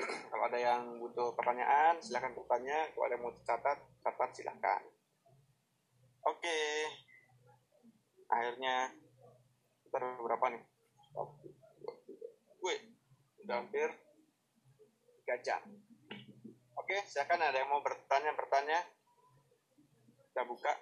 [0.33, 2.88] Kalau ada yang butuh pertanyaan silahkan bertanya.
[2.96, 4.81] Kalau ada yang mau catat catat silahkan
[6.28, 6.58] oke.
[8.28, 8.92] Akhirnya
[9.88, 10.62] kita berapa nih?
[12.60, 12.74] Gue
[13.48, 13.88] udah hampir
[15.24, 15.62] 3 jam.
[16.76, 18.78] Oke silakan ada yang mau bertanya bertanya.
[20.28, 20.72] Kita buka.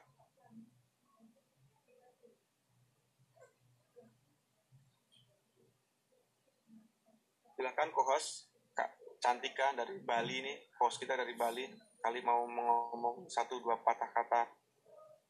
[7.57, 8.91] Silahkan co-host Kak
[9.23, 10.59] Cantika dari Bali nih.
[10.83, 11.65] Host kita dari Bali.
[12.03, 14.66] Kali mau ngomong satu dua patah kata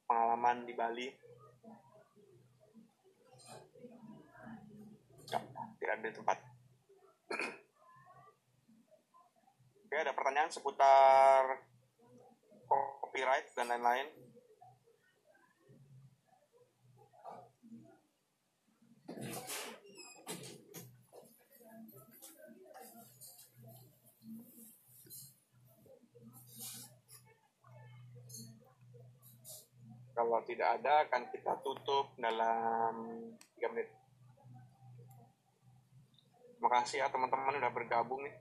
[0.07, 1.09] pengalaman di Bali?
[5.27, 6.39] Tidak ada tempat.
[9.87, 11.63] Oke ada pertanyaan seputar
[13.03, 14.07] copyright dan lain-lain
[30.17, 33.21] kalau tidak ada akan kita tutup dalam
[33.61, 33.93] 3 menit
[36.57, 38.33] Terima kasih ya teman-teman udah bergabung nih.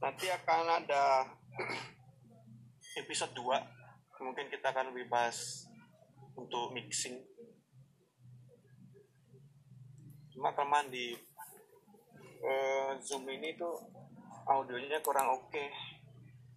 [0.00, 1.28] Nanti akan ada
[3.04, 4.24] episode 2.
[4.24, 5.68] Mungkin kita akan lebih bahas
[6.32, 7.20] untuk mixing.
[10.32, 11.12] Cuma teman di
[12.40, 13.78] uh, Zoom ini tuh
[14.48, 15.52] audionya kurang oke.
[15.52, 15.68] Okay.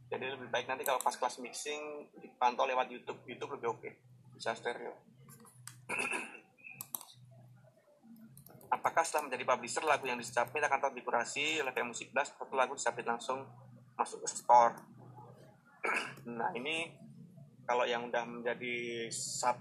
[0.09, 3.19] Jadi lebih baik nanti kalau pas kelas mixing dipantau lewat YouTube.
[3.27, 3.83] YouTube lebih oke.
[3.83, 3.93] Okay.
[4.35, 4.93] Bisa stereo
[8.85, 12.53] apakah setelah menjadi publisher lagu yang disubmit akan tetap dikurasi oleh PM Musik Blast atau
[12.53, 13.47] lagu disubmit langsung
[13.95, 14.75] masuk ke store?
[16.29, 16.93] Nah ini
[17.65, 19.57] kalau yang udah menjadi sub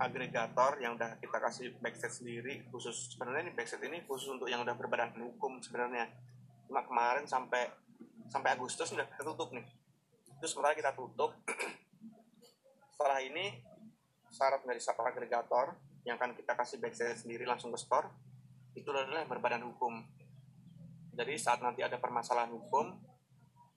[0.00, 4.64] agregator yang udah kita kasih backstage sendiri khusus sebenarnya ini backstage ini khusus untuk yang
[4.64, 6.08] udah berbadan hukum sebenarnya.
[6.64, 7.68] Cuma kemarin sampai
[8.32, 9.66] sampai Agustus sudah tertutup nih.
[10.40, 11.36] Itu sementara kita tutup
[13.00, 13.56] setelah ini
[14.28, 15.72] syarat dari sub agregator
[16.04, 18.12] yang akan kita kasih backstage sendiri langsung ke store
[18.76, 20.04] itu adalah berbadan hukum.
[21.16, 22.92] Jadi saat nanti ada permasalahan hukum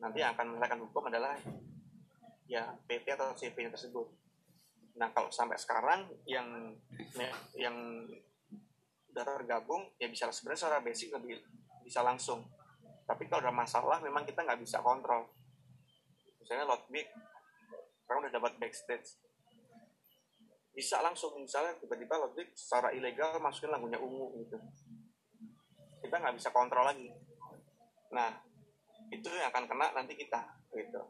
[0.03, 1.39] nanti yang akan menyelesaikan hukum adalah
[2.51, 4.11] ya PT atau CV tersebut.
[4.99, 6.75] Nah kalau sampai sekarang yang
[7.55, 8.03] yang
[9.07, 11.39] sudah tergabung ya bisa sebenarnya secara basic lebih
[11.79, 12.43] bisa langsung.
[13.07, 15.31] Tapi kalau ada masalah memang kita nggak bisa kontrol.
[16.43, 17.07] Misalnya load big
[18.13, 19.17] sekarang udah dapat backstage.
[20.69, 24.61] Bisa langsung misalnya tiba-tiba Ludwig secara ilegal masukin lagunya ungu gitu.
[26.05, 27.09] Kita nggak bisa kontrol lagi.
[28.13, 28.37] Nah
[29.09, 30.45] itu yang akan kena nanti kita
[30.77, 31.01] gitu.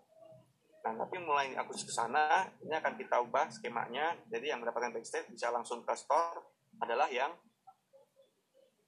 [0.88, 4.16] Nah tapi mulai aku ke sana ini akan kita ubah skemanya.
[4.32, 6.39] Jadi yang mendapatkan backstage bisa langsung ke store
[6.80, 7.36] adalah yang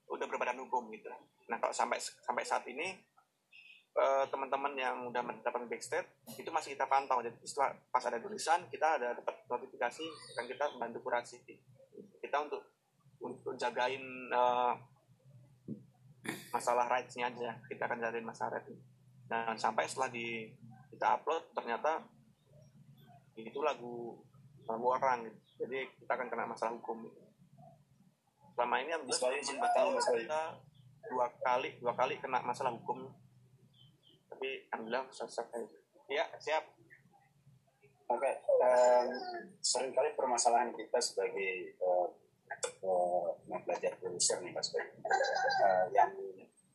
[0.07, 1.11] udah berbadan hukum gitu.
[1.51, 2.95] Nah kalau sampai sampai saat ini
[3.95, 7.23] uh, teman-teman yang udah mendapatkan backstage itu masih kita pantau.
[7.23, 10.05] Jadi setelah pas ada tulisan kita ada dapat notifikasi
[10.35, 11.39] dan kita bantu kurasi.
[12.19, 12.61] Kita untuk
[13.23, 14.03] untuk jagain
[14.35, 14.75] uh,
[16.51, 17.55] masalah rights-nya aja.
[17.71, 18.75] Kita akan jagain masalah rights
[19.25, 20.53] dan sampai setelah di
[20.93, 22.03] kita upload ternyata
[23.35, 24.15] itu lagu
[24.69, 25.25] lagu orang.
[25.27, 25.39] Gitu.
[25.65, 27.07] jadi kita akan kena masalah hukum.
[27.07, 27.21] Gitu.
[28.55, 30.41] selama ini alhamdulillah kita
[31.11, 33.03] dua kali dua kali kena masalah hukum
[34.45, 35.65] tapi alhamdulillah selesai
[36.05, 36.69] ya siap.
[38.05, 38.37] Oke okay.
[38.61, 39.09] um,
[39.57, 42.13] sering kali permasalahan kita sebagai uh,
[42.85, 43.33] uh,
[43.65, 44.85] belajar produser nih mas Baik
[45.65, 46.13] uh, yang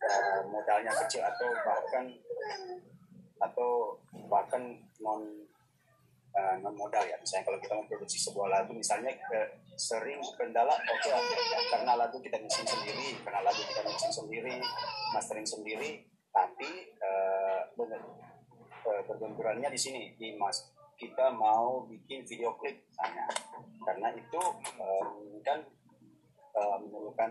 [0.03, 2.11] uh, modalnya kecil atau bahkan
[3.39, 3.71] atau
[4.27, 5.23] bahkan non
[6.35, 7.15] uh, non modal ya.
[7.23, 9.47] Misalnya kalau kita memproduksi sebuah lagu misalnya uh,
[9.79, 11.23] sering kendala oke okay,
[11.71, 14.59] karena lagu kita mixing sendiri karena lagu kita mixing sendiri
[15.15, 16.90] mastering sendiri tapi
[17.89, 20.73] uh, berbenturannya di sini di mas.
[21.01, 23.25] Kita mau bikin video klip misalnya.
[23.81, 24.43] Karena itu
[24.77, 25.65] um, kan
[26.57, 27.31] uh, memerlukan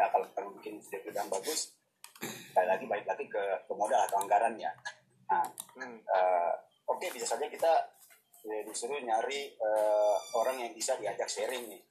[0.00, 1.78] nah kalau kita bikin video klip yang bagus
[2.22, 4.72] sekali lagi balik lagi ke, ke modal atau anggarannya
[5.30, 5.46] nah
[5.78, 5.98] hmm.
[6.10, 6.52] uh,
[6.90, 7.70] oke okay, bisa saja kita
[8.44, 11.82] ya, disuruh nyari uh, orang yang bisa diajak sharing nih.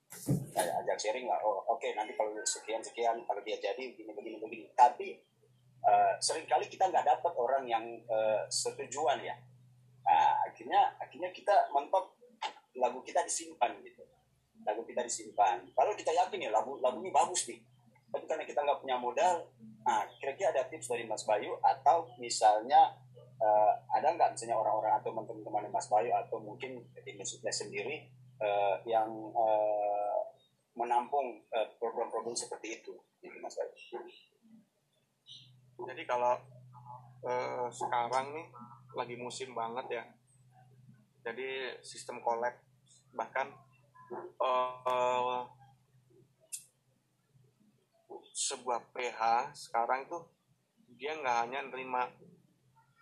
[0.51, 4.11] Nah, ajak sharing lah oh oke okay, nanti kalau sekian sekian kalau dia jadi begini
[4.11, 4.65] begini begini.
[4.75, 5.15] Tapi
[5.85, 9.35] uh, sering kali kita nggak dapat orang yang uh, setujuan ya.
[10.05, 12.17] Nah, akhirnya akhirnya kita mentok
[12.77, 14.03] lagu kita disimpan gitu.
[14.65, 15.65] Lagu kita disimpan.
[15.73, 17.61] Kalau kita yakin ya lagu lagu ini bagus nih.
[18.11, 19.47] Tapi karena kita nggak punya modal
[19.81, 22.93] nah kira-kira ada tips dari Mas Bayu atau misalnya
[23.41, 28.05] uh, ada nggak misalnya orang-orang atau teman-teman Mas Bayu atau mungkin di musiknya sendiri
[28.37, 30.21] uh, yang uh,
[30.77, 31.41] menampung
[31.81, 32.93] program-program seperti itu?
[33.25, 33.73] Gitu Mas Bayu
[35.87, 36.35] jadi kalau
[37.25, 38.47] uh, sekarang nih
[38.97, 40.03] lagi musim banget ya.
[41.21, 42.53] Jadi sistem collab
[43.13, 43.47] bahkan
[44.41, 45.45] uh,
[48.31, 50.25] sebuah PH sekarang tuh
[50.97, 52.09] dia nggak hanya nerima.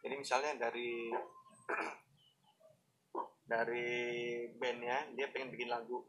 [0.03, 1.09] Jadi misalnya dari
[3.51, 3.87] dari
[4.59, 6.03] bandnya dia pengen bikin lagu.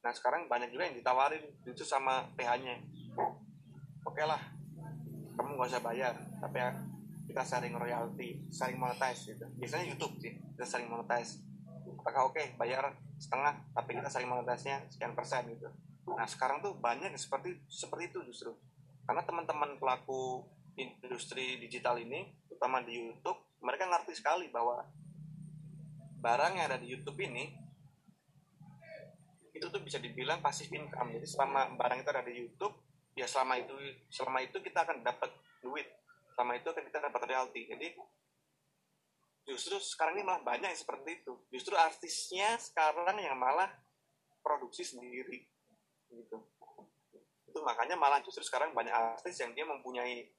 [0.00, 3.00] Nah sekarang banyak juga yang ditawarin itu sama PH-nya
[4.10, 4.40] oke okay lah
[5.40, 6.68] kamu nggak usah bayar tapi ya,
[7.24, 9.48] kita sharing royalti sharing monetize gitu.
[9.56, 11.40] Biasanya YouTube sih kita sharing monetize.
[11.96, 15.72] Apakah oke okay, bayar setengah tapi kita sharing monetize-nya sekian persen gitu.
[16.12, 18.52] Nah sekarang tuh banyak seperti seperti itu justru.
[19.08, 20.44] Karena teman-teman pelaku
[20.76, 24.84] industri digital ini terutama di YouTube mereka ngerti sekali bahwa
[26.20, 27.48] barang yang ada di YouTube ini
[29.56, 31.16] itu tuh bisa dibilang pasif income.
[31.16, 32.89] Jadi selama barang itu ada di YouTube
[33.20, 33.76] ya selama itu
[34.08, 35.28] selama itu kita akan dapat
[35.60, 35.84] duit.
[36.32, 37.88] Selama itu akan kita dapat royalti jadi
[39.44, 41.36] justru sekarang ini malah banyak yang seperti itu.
[41.52, 43.68] Justru artisnya sekarang yang malah
[44.40, 45.44] produksi sendiri
[46.08, 46.38] gitu.
[47.44, 50.30] Itu makanya malah justru sekarang banyak artis yang dia mempunyai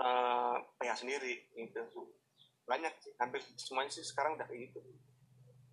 [0.00, 0.56] uh,
[0.96, 2.08] sendiri gitu.
[2.64, 4.80] Banyak sih hampir semuanya sih sekarang udah gitu.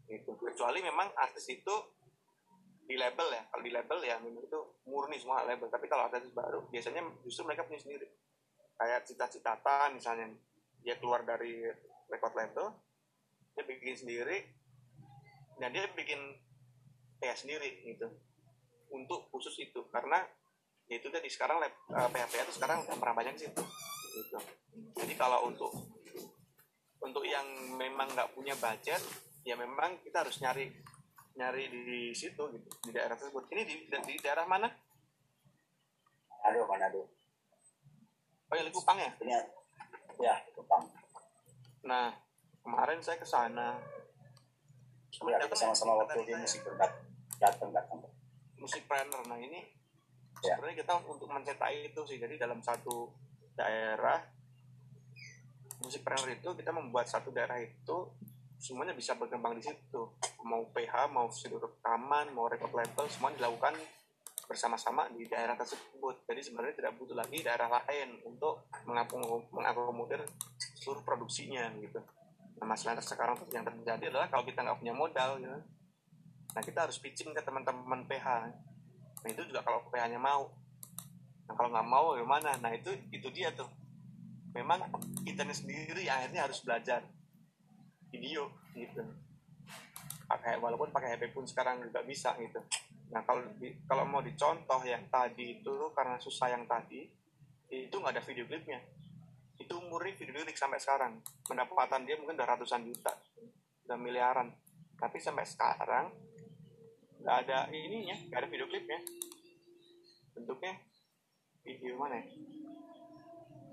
[0.10, 0.32] Gitu.
[0.36, 1.76] Kecuali memang artis itu
[2.88, 3.44] di label ya.
[3.52, 5.68] Kalau di label ya memang itu murni semua label.
[5.68, 8.08] Tapi kalau artis baru biasanya justru mereka punya sendiri.
[8.80, 10.32] Kayak cita-citata misalnya
[10.82, 11.68] dia keluar dari
[12.08, 12.72] record label
[13.58, 14.38] dia bikin sendiri
[15.58, 16.20] dan dia bikin
[17.20, 18.08] PH sendiri gitu.
[18.88, 19.84] Untuk khusus itu.
[19.92, 20.24] Karena
[20.88, 24.40] ya itu tadi sekarang lab, uh, PH itu sekarang pernah banyak sih gitu.
[24.96, 25.76] Jadi kalau untuk
[27.04, 27.46] untuk yang
[27.78, 29.00] memang nggak punya budget
[29.46, 30.68] ya memang kita harus nyari
[31.38, 33.46] nyari di situ gitu di daerah tersebut.
[33.54, 34.68] Ini di, di daerah mana?
[36.42, 37.02] Manado Manado.
[38.48, 39.12] Oh ya Likupang ya?
[39.22, 39.40] Ya
[40.18, 40.90] ya Likupang
[41.88, 42.12] nah
[42.68, 43.80] kemarin saya ke sana.
[45.18, 46.62] Ya, sama-sama waktu di musik
[47.40, 48.04] datang datang.
[48.60, 49.24] Musik planner.
[49.26, 49.64] Nah ini
[50.44, 50.60] ya.
[50.60, 52.20] sebenarnya kita untuk mencetak itu sih.
[52.20, 53.08] Jadi dalam satu
[53.56, 54.20] daerah
[55.80, 57.98] musik planner itu kita membuat satu daerah itu
[58.58, 60.02] semuanya bisa berkembang di situ.
[60.46, 63.78] Mau PH mau studio rekaman mau record label semua dilakukan
[64.48, 66.24] bersama-sama di daerah tersebut.
[66.26, 68.68] Jadi sebenarnya tidak butuh lagi daerah lain untuk
[69.54, 70.24] mengakomodir
[70.80, 72.00] seluruh produksinya gitu.
[72.58, 75.60] Nah masalah sekarang yang terjadi adalah kalau kita nggak punya modal gitu
[76.56, 78.50] nah kita harus pitching ke teman-teman PH
[79.22, 80.50] nah itu juga kalau PH nya mau.
[81.46, 83.70] Nah kalau nggak mau gimana nah itu itu dia tuh.
[84.58, 84.90] Memang
[85.22, 87.06] kita sendiri akhirnya harus belajar
[88.12, 89.04] video gitu.
[90.28, 92.60] Pakai walaupun pakai HP pun sekarang juga bisa gitu.
[93.12, 97.08] Nah kalau di, kalau mau dicontoh yang tadi itu karena susah yang tadi
[97.72, 98.80] itu nggak ada video klipnya.
[99.58, 101.24] Itu murni video klip sampai sekarang.
[101.48, 103.16] Pendapatan dia mungkin udah ratusan juta
[103.88, 104.52] udah miliaran.
[105.00, 106.12] Tapi sampai sekarang
[107.24, 109.00] nggak ada ininya nggak ada video klipnya.
[110.36, 110.76] Bentuknya
[111.64, 112.28] video mana ya?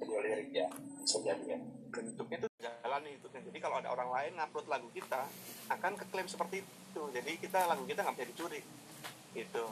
[0.05, 0.67] video lirik ya
[1.01, 1.59] bisa jadi ya
[1.95, 2.51] bentuknya tuh
[2.95, 5.27] jalan itu jadi kalau ada orang lain ngupload lagu kita
[5.67, 7.03] akan keklaim seperti itu.
[7.11, 8.63] Jadi kita lagu kita nggak bisa dicuri.
[9.35, 9.65] Gitu.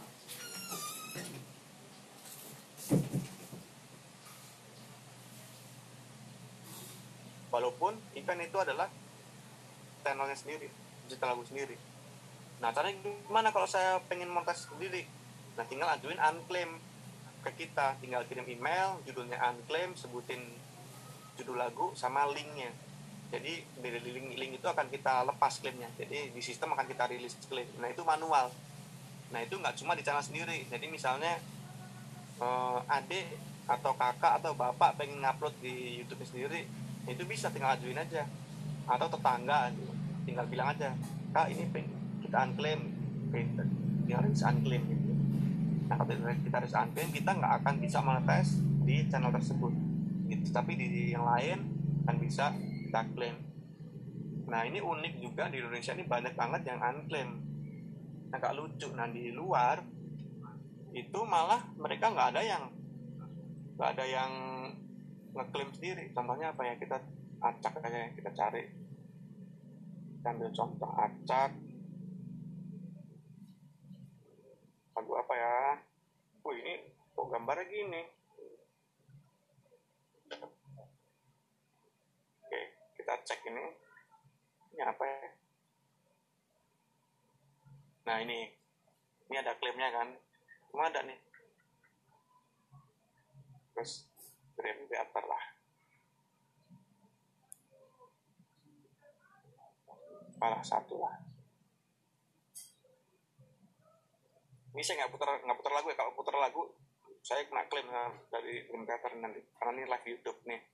[7.55, 8.91] Walaupun event itu adalah
[10.03, 10.67] channelnya sendiri
[11.07, 11.79] digital lagu sendiri.
[12.59, 15.07] Nah caranya gimana kalau saya pengen montas sendiri?
[15.55, 16.75] Nah tinggal ajuin unclaim
[17.47, 18.03] ke kita.
[18.03, 20.43] Tinggal kirim email judulnya unclaim sebutin
[21.39, 22.75] judul lagu sama linknya
[23.33, 25.89] jadi dari link link itu akan kita lepas klaimnya.
[25.97, 27.65] Jadi di sistem akan kita rilis klaim.
[27.81, 28.53] Nah itu manual.
[29.33, 30.69] Nah itu nggak cuma di channel sendiri.
[30.69, 31.41] Jadi misalnya
[32.37, 33.25] eh, adik
[33.65, 36.69] atau kakak atau bapak pengen ngupload di YouTube sendiri
[37.09, 38.29] itu bisa tinggal ajuin aja.
[38.85, 39.73] Atau tetangga
[40.29, 40.93] tinggal bilang aja
[41.33, 41.89] kak ini pengen
[42.21, 42.81] kita unclaim.
[43.33, 45.13] Tinggal rilis unclaim gitu.
[45.89, 49.73] Nah kalau kita harus unclaim kita nggak akan bisa monetize di channel tersebut.
[50.29, 50.53] Gitu.
[50.53, 51.65] Tapi di yang lain
[52.05, 52.53] kan bisa
[52.93, 53.41] kita claim
[54.53, 57.41] nah ini unik juga di Indonesia ini banyak banget yang unclaim
[58.33, 58.89] agak lucu.
[58.97, 59.85] Nah di luar
[60.93, 62.65] itu malah mereka nggak ada yang
[63.77, 64.33] nggak ada yang
[65.37, 66.05] ngeklaim sendiri.
[66.17, 66.75] Contohnya apa ya?
[66.81, 66.97] Kita
[67.41, 68.65] acak aja yang kita cari.
[70.21, 71.51] Kita ambil contoh acak.
[74.97, 75.57] Lagu apa ya?
[76.43, 76.75] Wih ini
[77.13, 78.03] kok gambarnya gini
[82.43, 83.65] oke kita cek ini.
[84.73, 85.29] Ini apa ya?
[88.09, 88.49] Nah ini.
[89.29, 90.09] Ini ada klaimnya kan.
[90.73, 91.21] Cuma ada nih.
[93.77, 94.09] Terus
[94.57, 95.45] Grand Theater lah.
[100.41, 101.21] Salah satu lah.
[104.73, 105.97] Ini saya nggak putar nggak putar lagu ya.
[106.01, 106.65] Kalau putar lagu
[107.21, 107.93] saya kena klaim
[108.33, 109.45] dari Theater nanti.
[109.61, 110.72] Karena ini live YouTube nih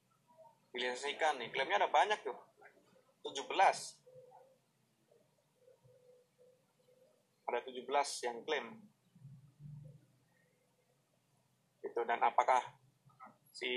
[0.72, 1.48] dilisensikan nih.
[1.52, 2.36] Klaimnya ada banyak tuh.
[3.24, 3.44] 17
[7.48, 8.66] ada 17 yang klaim.
[11.80, 12.60] Itu dan apakah
[13.56, 13.72] si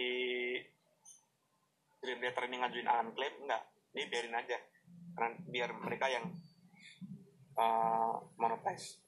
[2.04, 3.64] Dream Theater ini ngajuin unclaim enggak.
[3.96, 4.58] Ini biarin aja.
[5.16, 6.28] Karena biar mereka yang
[7.56, 9.00] uh, monetize.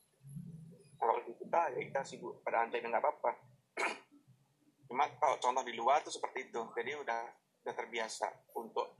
[0.95, 3.31] Kalau di kita ya kita sibuk pada unclaim nggak apa-apa.
[4.87, 6.61] Cuma kalau contoh di luar tuh seperti itu.
[6.71, 8.27] Jadi udah udah terbiasa
[8.59, 8.99] untuk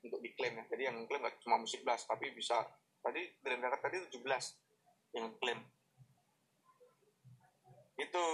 [0.00, 0.64] untuk diklaim ya.
[0.72, 2.64] Jadi yang klaim nggak cuma musik blast tapi bisa
[3.04, 5.60] tadi Dream Theater tadi 17 yang klaim.
[8.00, 8.24] Itu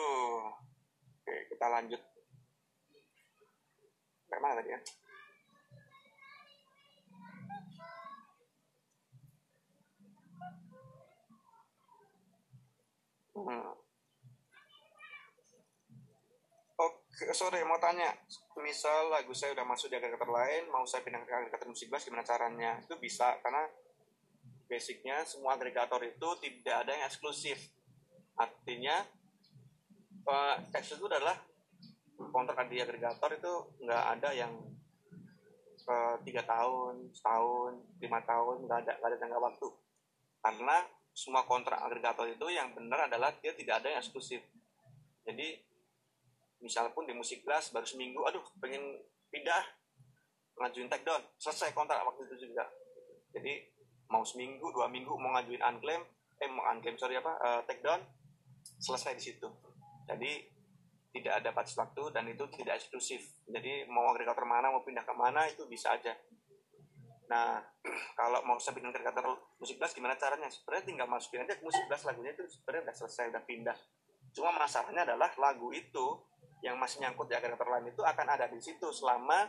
[1.23, 2.03] oke kita lanjut.
[4.31, 4.81] Kayak mana tadi ya?
[13.41, 13.73] Hmm.
[16.81, 18.16] Oke, sorry mau tanya.
[18.61, 22.05] Misal lagu saya udah masuk di agregator lain, mau saya pindah ke agregator musik bass,
[22.05, 22.81] gimana caranya?
[22.81, 23.68] Itu bisa, karena
[24.68, 27.59] basicnya semua agregator itu tidak ada yang eksklusif.
[28.37, 29.05] Artinya,
[30.29, 31.37] uh, eksklusif itu adalah
[32.29, 34.53] kontrak di agregator itu nggak ada yang
[36.23, 39.68] tiga tahun, setahun, lima tahun, nggak ada, nggak ada tangga waktu.
[40.39, 40.77] Karena
[41.11, 44.45] semua kontrak agregator itu yang benar adalah dia tidak ada yang eksklusif.
[45.27, 45.59] Jadi
[46.61, 49.01] misal pun di musik kelas baru seminggu aduh pengen
[49.33, 49.65] pindah
[50.61, 51.25] ngajuin take down.
[51.41, 52.69] Selesai kontrak waktu itu juga.
[53.33, 53.65] Jadi
[54.13, 56.03] mau seminggu dua minggu mau ngajuin unclaim
[56.41, 58.05] eh mau unclaim sorry apa uh, take down
[58.81, 59.49] selesai di situ.
[60.05, 60.31] Jadi
[61.11, 63.23] tidak ada batas waktu dan itu tidak eksklusif.
[63.49, 66.15] Jadi mau agregator mana mau pindah ke mana itu bisa aja.
[67.31, 67.63] Nah
[68.19, 70.53] kalau mau pindah ke agregator musik kelas gimana caranya?
[70.53, 73.79] Sebenarnya tinggal masukin aja ke musik kelas lagunya itu sebenarnya udah selesai udah pindah.
[74.31, 76.07] Cuma masalahnya adalah lagu itu
[76.61, 79.49] yang masih nyangkut di agregator lain itu akan ada di situ selama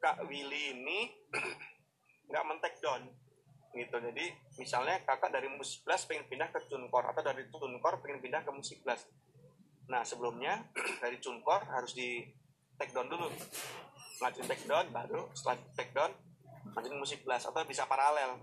[0.00, 1.12] Kak Willy ini
[2.32, 3.04] nggak men-take down
[3.76, 3.96] gitu.
[4.00, 8.40] Jadi misalnya kakak dari musik blast pengen pindah ke tunkor atau dari tunkor pengen pindah
[8.40, 9.12] ke musik blast.
[9.92, 10.64] Nah sebelumnya
[11.04, 12.24] dari tunkor harus di
[12.80, 13.28] take down dulu.
[14.24, 16.12] Ngajuin take down baru setelah take down
[16.72, 18.40] ngajuin musik blast atau bisa paralel.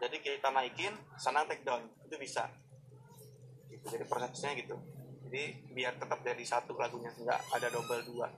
[0.00, 2.48] Jadi kita naikin sana take down itu bisa.
[3.68, 4.80] Gitu, jadi prosesnya gitu
[5.32, 8.28] jadi biar tetap jadi satu lagunya nggak ada double dua.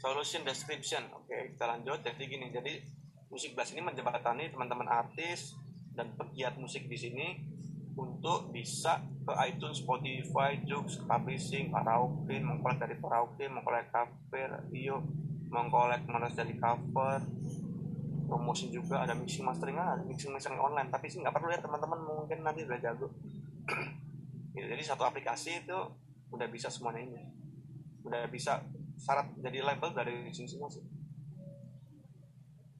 [0.00, 1.12] Solution description.
[1.12, 2.00] Oke kita lanjut.
[2.00, 2.80] Jadi gini jadi
[3.28, 5.52] musik blast ini menjembatani teman-teman artis
[5.92, 7.36] dan pegiat musik di sini
[8.00, 15.04] untuk bisa ke iTunes, Spotify, Joox, Publishing, Karaoke, mengkolek dari karaoke, mengkolek cover, radio,
[15.52, 17.20] mengkolek manas dari cover,
[18.32, 20.88] promosi juga ada mixing mastering ada mixing mastering online.
[20.88, 23.12] Tapi sih nggak perlu ya teman-teman mungkin nanti udah jago.
[24.56, 25.78] Ya, jadi satu aplikasi itu
[26.32, 27.22] udah bisa semuanya ini.
[28.08, 28.64] Udah bisa
[28.96, 30.80] syarat jadi label dari mixing semua sih.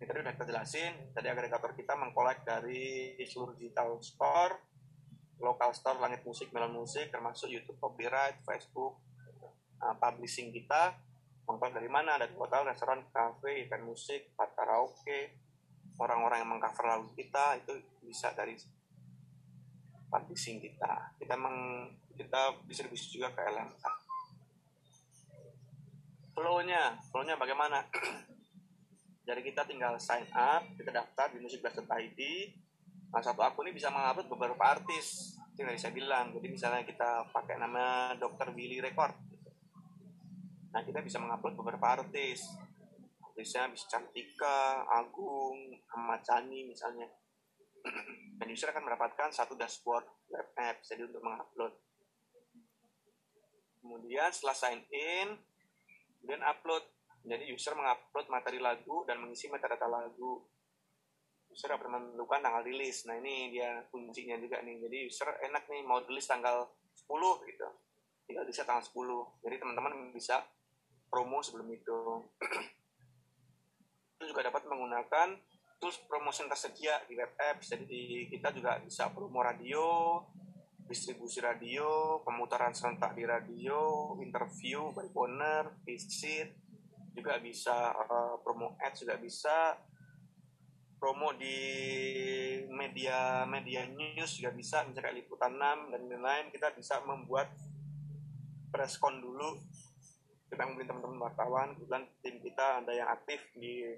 [0.01, 1.13] Tadi udah kita jelasin.
[1.13, 4.73] Tadi agregator kita mengkolek dari seluruh digital store
[5.43, 9.03] lokal store langit musik melon musik termasuk YouTube copyright Facebook
[9.83, 10.95] uh, publishing kita
[11.49, 15.21] mengkolek dari mana dari hotel restoran cafe event musik tempat karaoke
[15.99, 17.73] orang-orang yang mengcover lagu kita itu
[18.03, 18.57] bisa dari
[20.13, 21.17] publishing kita.
[21.19, 24.03] Kita meng kita distribusi juga ke LMK
[26.33, 27.85] flow-nya flow-nya bagaimana?
[29.29, 32.21] Jadi kita tinggal sign up kita daftar di musikblast.id
[33.13, 36.33] nah satu akun ini bisa mengupload beberapa artis itu yang saya bilang.
[36.33, 38.57] Jadi misalnya kita pakai nama Dr.
[38.57, 39.13] Billy Record
[40.73, 42.49] nah kita bisa mengupload beberapa artis.
[43.21, 47.09] Artisnya bisa Cantika, Agung, Ahmad Chani misalnya.
[48.41, 51.73] Dan user akan mendapatkan satu dashboard web apps jadi untuk mengupload.
[53.83, 55.37] Kemudian setelah sign in
[56.21, 56.85] kemudian upload.
[57.23, 60.43] Jadi user mengupload materi lagu dan mengisi metadata lagu.
[61.53, 63.05] User dapat menentukan tanggal rilis.
[63.07, 64.77] Nah ini dia kuncinya juga nih.
[64.89, 66.67] Jadi user enak nih mau rilis tanggal
[66.97, 67.69] 10 gitu.
[68.27, 70.41] Tinggal bisa tanggal 10 jadi teman-teman bisa
[71.13, 72.01] promo sebelum itu.
[74.17, 75.37] Itu juga dapat menggunakan
[75.77, 77.77] tools promotion tersedia di web apps.
[77.77, 78.01] Jadi di,
[78.33, 80.17] kita juga bisa promo radio
[80.93, 86.53] distribusi radio pemutaran serentak di radio interview by owner visit
[87.17, 89.79] juga bisa uh, promo ads juga bisa
[91.01, 91.59] promo di
[92.71, 97.49] media media news juga bisa misalnya liputan 6 dan lain-lain kita bisa membuat
[98.69, 99.61] preskon dulu
[100.53, 101.73] kita mungkin teman-teman wartawan.
[101.73, 103.97] Kebetulan tim kita ada yang aktif di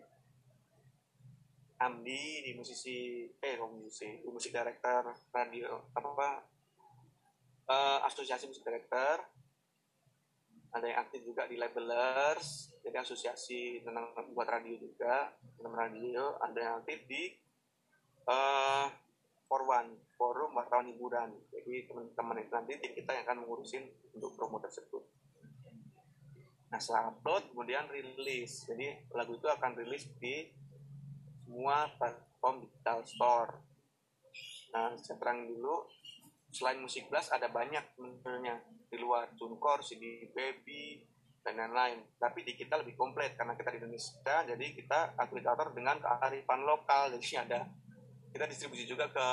[1.83, 4.23] Amdi di musisi eh oh, musisi?
[4.23, 6.09] Di musik director radio apa?
[6.15, 6.29] Apa
[7.67, 9.27] uh, asosiasi musik director.
[10.71, 12.71] Ada yang aktif juga di labelers.
[12.87, 16.39] Jadi asosiasi tentang buat radio juga tentang radio.
[16.39, 17.35] Ada yang aktif di
[18.31, 18.87] uh,
[19.51, 21.35] for one forum wartawan hiburan.
[21.51, 25.03] Jadi teman-teman itu nanti tim kita yang akan mengurusin untuk promo tersebut
[26.75, 30.51] nah setelah upload kemudian rilis jadi lagu itu akan rilis di
[31.55, 33.53] semua platform digital store.
[34.75, 35.87] Nah, saya terang dulu,
[36.51, 38.59] selain musik blast ada banyak sebenarnya
[38.91, 40.99] di luar Tunkor, CD Baby,
[41.47, 42.03] dan lain-lain.
[42.19, 47.15] Tapi di kita lebih komplit karena kita di Indonesia, jadi kita aplikator dengan kearifan lokal.
[47.15, 47.71] Jadi ada
[48.35, 49.29] kita distribusi juga ke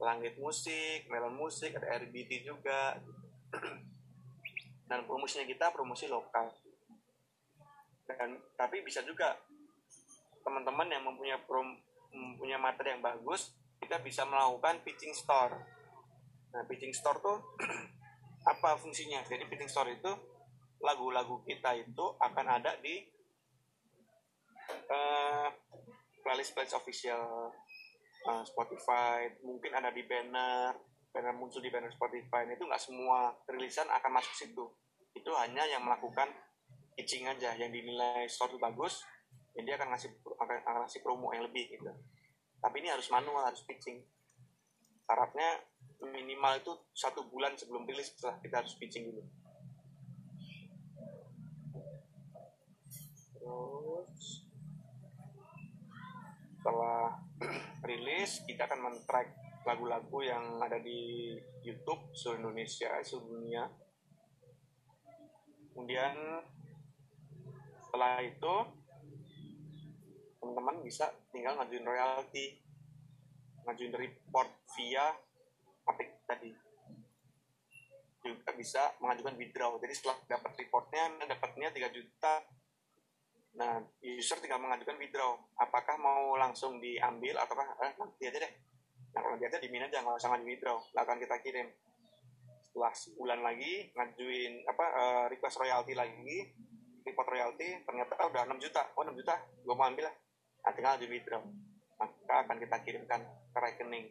[0.00, 2.96] Langit Musik, Melon Musik, ada RBT juga.
[4.84, 6.52] Dan promosinya kita promosi lokal.
[8.04, 9.32] Dan tapi bisa juga
[10.44, 11.72] teman-teman yang mempunyai prom,
[12.12, 15.56] mempunyai materi yang bagus, kita bisa melakukan pitching store.
[16.52, 17.38] Nah, pitching store tuh
[18.52, 19.24] apa fungsinya?
[19.24, 20.12] Jadi pitching store itu
[20.84, 23.00] lagu-lagu kita itu akan ada di
[24.92, 25.48] uh,
[26.20, 27.52] playlist playlist official
[28.28, 30.76] uh, Spotify, mungkin ada di banner,
[31.14, 32.42] banner muncul di banner Spotify.
[32.50, 34.66] Itu nggak semua rilisan akan masuk situ.
[35.14, 36.26] Itu hanya yang melakukan
[36.98, 39.06] pitching aja, yang dinilai store bagus,
[39.54, 41.90] jadi dia akan ngasih akan, akan ngasih promo yang lebih gitu
[42.58, 44.02] tapi ini harus manual harus pitching
[45.06, 45.62] syaratnya
[46.02, 49.22] minimal itu satu bulan sebelum rilis setelah kita harus pitching dulu
[53.38, 54.22] terus
[56.58, 57.20] setelah
[57.88, 59.28] rilis kita akan men-track
[59.64, 61.34] lagu-lagu yang ada di
[61.64, 63.64] YouTube seluruh Indonesia seluruh dunia
[65.72, 66.14] kemudian
[67.88, 68.54] setelah itu
[70.38, 72.64] teman-teman bisa tinggal ngajuin royalti
[73.64, 75.08] ngajuin report via
[75.88, 76.52] apik tadi.
[78.24, 79.76] Juga bisa mengajukan withdraw.
[79.80, 82.34] Jadi setelah dapat reportnya dapatnya 3 juta.
[83.54, 85.36] Nah user tinggal mengajukan withdraw.
[85.60, 88.52] Apakah mau langsung diambil ataukah eh, nanti aja deh
[89.14, 90.78] nah kalau nanti aja nggak usah ngajuin withdraw.
[90.98, 91.70] Akan kita kirim.
[92.66, 96.50] Setelah sebulan lagi ngajuin apa uh, request royalti lagi
[97.06, 98.82] report royalti ternyata udah 6 juta.
[98.98, 99.34] Oh 6 juta?
[99.62, 100.14] Gue mau ambil lah.
[100.64, 101.44] Nah, tinggal di withdraw.
[102.00, 103.20] Maka akan kita kirimkan
[103.54, 104.10] ke rekening.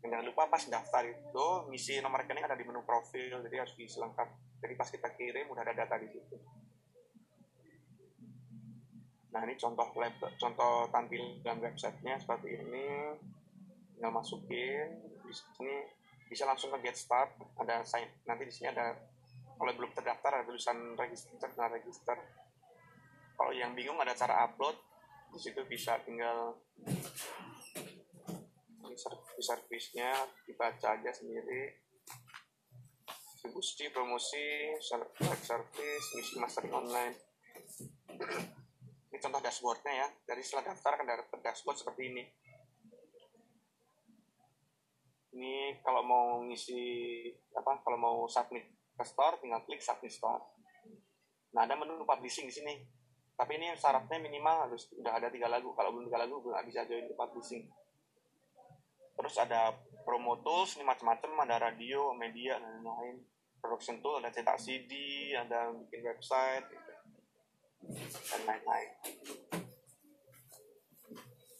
[0.00, 3.72] Dan jangan lupa pas daftar itu misi nomor rekening ada di menu profil jadi harus
[3.72, 4.28] diisi lengkap
[4.64, 6.36] jadi pas kita kirim udah ada data di situ.
[9.32, 13.16] Nah ini contoh web contoh tampilan websitenya seperti ini
[13.94, 15.74] tinggal masukin di sini
[16.28, 18.92] bisa langsung ke get start ada sign nanti di sini ada
[19.54, 22.18] kalau belum terdaftar ada tulisan register nah register.
[23.34, 24.74] Kalau yang bingung ada cara upload
[25.34, 26.54] di situ bisa tinggal
[28.94, 30.10] servis-servisnya
[30.46, 31.82] dibaca aja sendiri.
[33.34, 34.46] Distribusi promosi
[35.42, 37.14] service misi mastering online.
[39.10, 40.08] Ini contoh dashboardnya ya.
[40.28, 42.22] Dari setelah daftar dapat dashboard seperti ini
[45.34, 47.26] ini kalau mau ngisi
[47.58, 50.42] apa kalau mau submit ke store tinggal klik submit store.
[51.58, 52.74] Nah ada menu publishing di sini.
[53.34, 55.74] Tapi ini syaratnya minimal harus udah ada tiga lagu.
[55.74, 57.66] Kalau belum tiga lagu nggak bisa join ke publishing.
[59.14, 59.74] Terus ada
[60.06, 61.42] promo tools ini macam-macam.
[61.42, 63.26] Ada radio media dan lain-lain.
[63.58, 64.92] Production tool ada cetak CD
[65.34, 66.92] ada bikin website gitu.
[68.30, 68.90] dan lain-lain.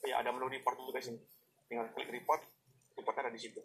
[0.07, 1.19] Ya ada menu report juga sini.
[1.67, 2.54] Tinggal klik report
[2.97, 3.61] reportnya ada di situ.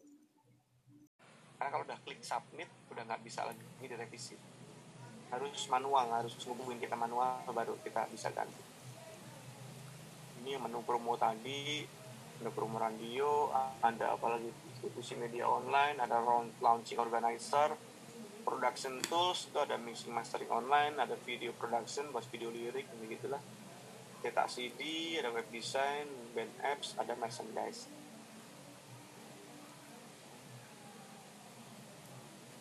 [1.55, 4.35] Karena kalau udah klik submit udah nggak bisa lagi ini direvisi.
[5.29, 8.63] Harus manual harus hubungin kita manual baru kita bisa ganti.
[10.41, 11.83] Ini menu promo tadi
[12.39, 13.51] ada promo radio
[13.83, 16.23] ada apalagi distribusi media online ada
[16.63, 17.75] launching organizer
[18.47, 23.43] production tools itu ada mixing mastering online ada video production buat video lirik gitu lah
[24.23, 24.79] cetak CD
[25.19, 27.91] ada web design band apps ada merchandise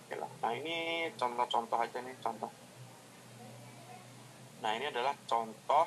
[0.08, 0.28] Oke lah.
[0.39, 2.51] Nah ini contoh-contoh aja nih contoh.
[4.62, 5.86] Nah ini adalah contoh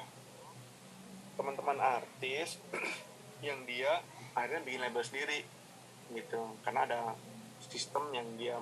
[1.40, 2.60] teman-teman artis
[3.48, 4.04] yang dia
[4.36, 5.40] akhirnya bikin label sendiri
[6.12, 6.42] gitu.
[6.68, 7.02] Karena ada
[7.64, 8.60] sistem yang dia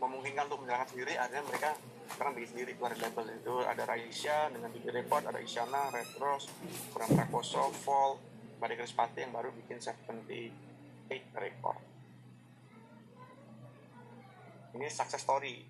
[0.00, 1.70] memungkinkan untuk menjalankan sendiri akhirnya mereka
[2.12, 3.54] sekarang bikin sendiri keluar label itu.
[3.64, 6.52] Ada Raisya dengan Bibi Report ada Isyana Red Rose
[6.92, 8.20] Kurang Prakoso Fall
[8.60, 11.93] Bade Krispati yang baru bikin 78 Record
[14.74, 15.62] ini success story.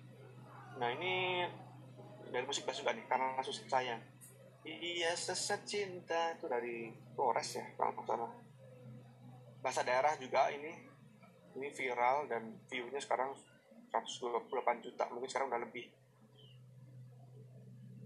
[0.81, 1.45] Nah ini
[2.29, 4.01] dari musik bass juga nih karena susah sayang
[4.65, 8.33] iya sesat cinta itu dari Flores ya kalau salah.
[9.61, 10.73] Bahasa daerah juga ini
[11.55, 13.37] ini viral dan viewnya sekarang
[13.93, 14.49] 128
[14.83, 15.85] juta mungkin sekarang udah lebih.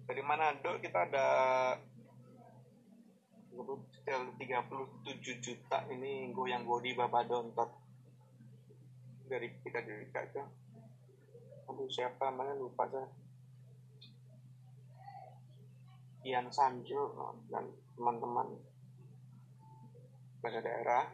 [0.04, 1.28] Dari Manado kita ada
[3.56, 4.36] 37
[5.44, 7.72] juta ini goyang godi babadontot
[9.30, 10.44] dari kita dari itu
[11.70, 12.58] aduh siapa namanya?
[12.58, 13.06] Lupa saya.
[16.26, 17.16] Ian Sanjo
[17.48, 18.58] dan teman-teman.
[20.42, 21.06] Bahasa daerah.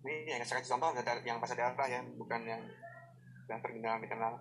[0.00, 2.62] Ini yang saya kasih contoh yang bahasa daerah ya bukan yang
[3.48, 4.34] yang terkenal dikenal.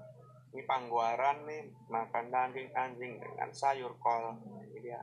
[0.50, 4.40] Ini pangguaran nih makan daging anjing dengan sayur kol.
[4.74, 5.02] Ini dia.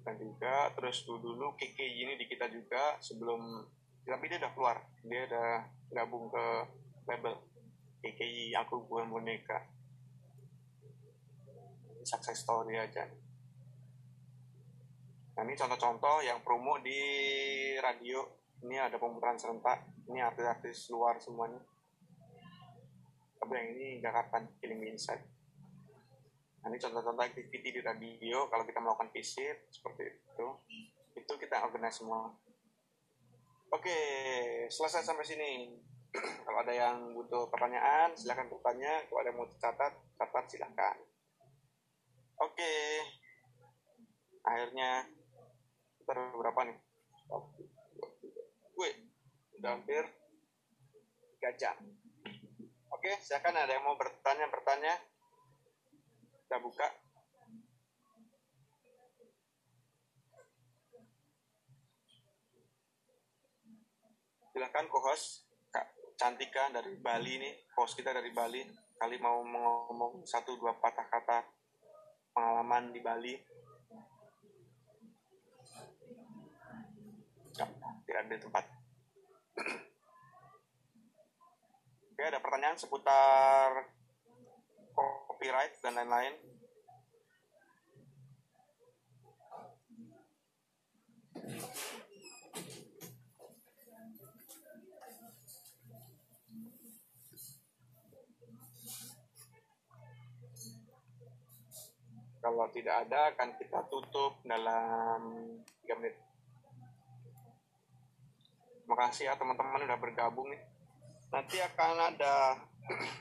[0.00, 3.64] Kan juga terus dulu, dulu Kiki ini di kita juga sebelum
[4.08, 4.76] tapi dia udah keluar.
[5.04, 6.46] Dia udah gabung ke
[7.06, 7.34] label
[8.00, 9.60] KKI aku bukan boneka.
[12.00, 13.04] Success story aja.
[15.36, 16.96] Nah ini contoh-contoh yang promo di
[17.76, 18.24] radio.
[18.60, 19.84] Ini ada pemutaran serentak.
[20.08, 21.60] Ini artis-artis luar semuanya.
[23.40, 25.40] Tapi yang ini Jakarta Killing Inside
[26.60, 28.46] nah, ini contoh-contoh activity di radio.
[28.52, 30.46] Kalau kita melakukan visit seperti itu
[31.16, 32.30] itu kita organize semua
[33.70, 33.96] oke
[34.70, 35.52] selesai sampai sini.
[36.10, 39.06] Kalau ada yang butuh pertanyaan silahkan bertanya.
[39.06, 40.98] Kalau ada yang mau catat catat silahkan
[42.40, 42.72] oke.
[44.40, 45.04] Akhirnya
[46.00, 46.78] kita berapa nih?
[48.72, 48.90] Gue
[49.60, 50.02] udah hampir
[51.44, 51.76] 3 jam.
[52.90, 54.96] Oke silakan ada yang mau bertanya bertanya
[56.48, 56.88] kita buka
[64.60, 65.88] silakan co-host Kak
[66.20, 68.60] Cantika dari Bali nih host kita dari Bali.
[69.00, 71.48] Kali mau ngomong satu dua patah kata
[72.36, 73.40] pengalaman di Bali.
[77.56, 78.64] Tidak ada tempat.
[82.12, 83.88] Oke ada pertanyaan seputar
[85.24, 86.36] copyright dan lain-lain
[102.40, 105.20] kalau tidak ada akan kita tutup dalam
[105.84, 106.16] 3 menit.
[108.88, 110.62] Makasih ya teman-teman udah bergabung nih.
[111.30, 112.58] Nanti akan ada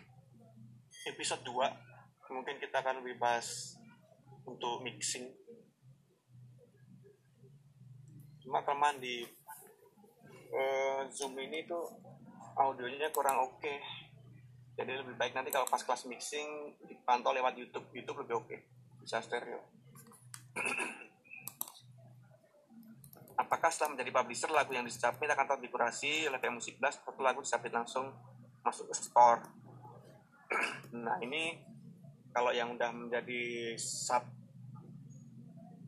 [1.12, 1.90] episode 2
[2.30, 3.76] mungkin kita akan bahas
[4.46, 5.34] untuk mixing.
[8.40, 9.26] Cuma kelemahan di
[10.54, 11.90] uh, zoom ini tuh
[12.56, 13.60] audionya kurang oke.
[13.60, 13.78] Okay.
[14.80, 17.84] jadi lebih baik nanti kalau pas kelas mixing dipantau lewat YouTube.
[17.92, 18.48] YouTube lebih oke.
[18.48, 18.79] okay.
[19.10, 19.66] Bisa stereo
[23.40, 27.24] apakah setelah menjadi publisher lagu yang disubmit akan tetap dikurasi oleh PM Musik Blast atau
[27.24, 28.12] lagu disubmit langsung
[28.62, 29.42] masuk ke store?
[30.90, 31.58] Nah ini
[32.34, 34.26] kalau yang udah menjadi sub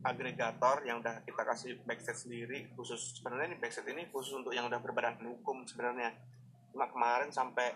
[0.02, 4.66] agregator yang udah kita kasih backstage sendiri khusus sebenarnya ini backstage ini khusus untuk yang
[4.66, 6.14] udah berbadan hukum sebenarnya.
[6.74, 7.74] Cuma kemarin sampai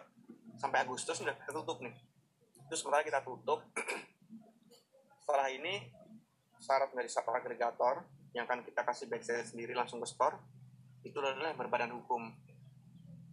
[0.59, 1.95] sampai Agustus udah tertutup nih.
[2.67, 3.63] Itu sementara kita tutup
[5.27, 5.83] setelah ini
[6.63, 10.39] syarat dari sub agregator yang akan kita kasih backstage sendiri langsung ke store
[11.03, 12.31] itu adalah berbadan hukum.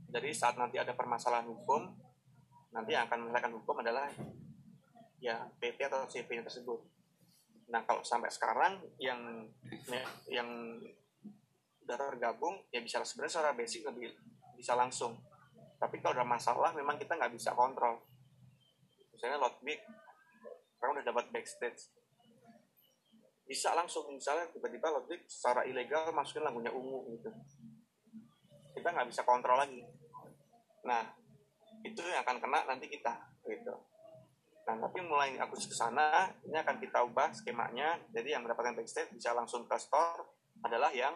[0.09, 1.93] Jadi saat nanti ada permasalahan hukum
[2.73, 4.09] nanti yang akan menyelesaikan hukum adalah
[5.21, 6.81] ya PT atau CV tersebut.
[7.69, 9.45] Nah kalau sampai sekarang yang
[10.25, 10.49] yang
[11.77, 14.17] sudah tergabung ya bisa sebenarnya secara basic lebih
[14.57, 15.21] bisa langsung.
[15.77, 18.01] Tapi kalau ada masalah memang kita nggak bisa kontrol.
[19.13, 19.61] Misalnya load
[20.84, 21.95] sekarang udah dapat backstage.
[23.47, 27.31] Bisa langsung misalnya tiba-tiba Logic secara ilegal masukin lagunya ungu gitu.
[28.75, 29.79] Kita nggak bisa kontrol lagi.
[30.84, 31.07] Nah
[31.88, 33.15] itu yang akan kena nanti kita
[33.47, 33.71] gitu.
[34.67, 38.03] Nah tapi mulai aku ke sana ini akan kita ubah skemanya.
[38.11, 40.19] Jadi yang mendapatkan backstage bisa langsung ke store
[40.67, 41.15] adalah yang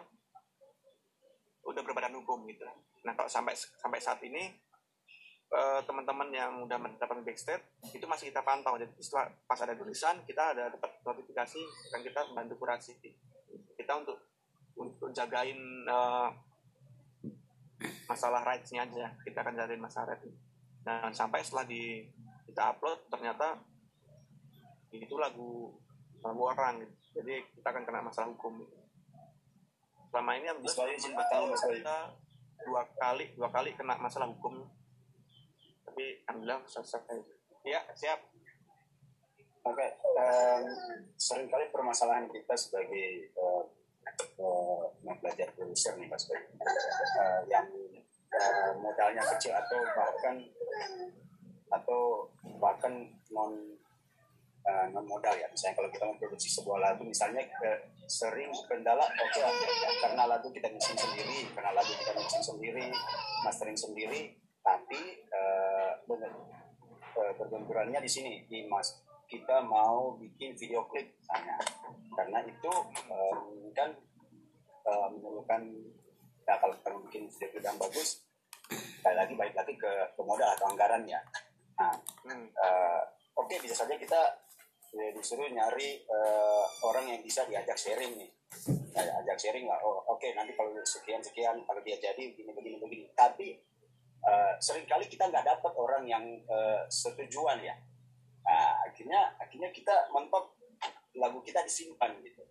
[1.68, 2.64] udah berbadan hukum gitu.
[3.04, 4.48] Nah kalau sampai sampai saat ini
[5.48, 7.64] eh, teman-teman yang udah mendapatkan backstage
[7.96, 8.76] itu masih kita pantau.
[8.76, 11.60] Jadi setelah pas ada tulisan kita ada dapat notifikasi
[11.92, 12.94] dan kita bantu kurasi.
[13.76, 14.18] Kita untuk
[14.76, 16.28] untuk jagain eh,
[18.04, 19.16] masalah rights-nya aja.
[19.24, 20.28] Kita akan jagain masalah rights.
[20.84, 22.04] Dan sampai setelah di
[22.48, 23.56] kita upload ternyata
[24.92, 25.72] itu lagu
[26.24, 26.84] lagu orang.
[26.84, 26.94] Gitu.
[27.18, 28.62] jadi kita akan kena masalah hukum.
[28.62, 28.76] Gitu.
[30.08, 31.96] selama ini alhamdulillah kita
[32.64, 34.64] dua kali dua kali kena masalah hukum
[35.98, 37.26] tapi alhamdulillah selesai
[37.66, 38.22] ya siap.
[39.66, 39.90] Oke okay.
[40.14, 40.62] um,
[41.18, 43.66] sering kali permasalahan kita sebagai uh,
[44.38, 47.66] uh, belajar produser nih mas uh, yang
[48.30, 50.38] uh, modalnya kecil atau bahkan
[51.66, 52.30] atau
[52.62, 53.58] bahkan non
[54.70, 55.50] uh, non modal ya.
[55.50, 59.50] Misalnya kalau kita memproduksi sebuah lagu misalnya uh, sering kendala oke okay,
[59.98, 62.86] karena lagu kita mixing sendiri karena lagu kita mixing sendiri
[63.42, 65.00] mastering sendiri tapi
[65.32, 65.57] uh,
[66.16, 69.04] uh, berbenturannya di sini di mas.
[69.28, 71.60] Kita mau bikin video klip misalnya.
[72.16, 72.72] Karena itu
[73.12, 73.92] um, kan
[74.88, 75.68] uh, memerlukan
[76.48, 78.24] ya kalau kita bikin video klip yang bagus
[78.68, 81.20] sekali lagi baik lagi ke, ke modal atau anggaran ya.
[81.76, 81.92] Nah
[82.24, 82.46] hmm.
[82.56, 83.02] uh,
[83.36, 84.20] oke okay, bisa saja kita
[84.92, 88.30] ya, disuruh nyari uh, orang yang bisa diajak sharing nih.
[88.96, 89.78] Nah, ajak sharing lah.
[89.84, 93.04] Oh oke okay, nanti kalau sekian sekian kalau dia jadi begini begini begini.
[93.12, 93.54] Tapi
[94.24, 97.76] uh, sering kali kita nggak dapat orang yang uh, setujuan ya.
[98.48, 100.56] Nah, akhirnya akhirnya kita mentok
[101.18, 102.42] lagu kita disimpan gitu.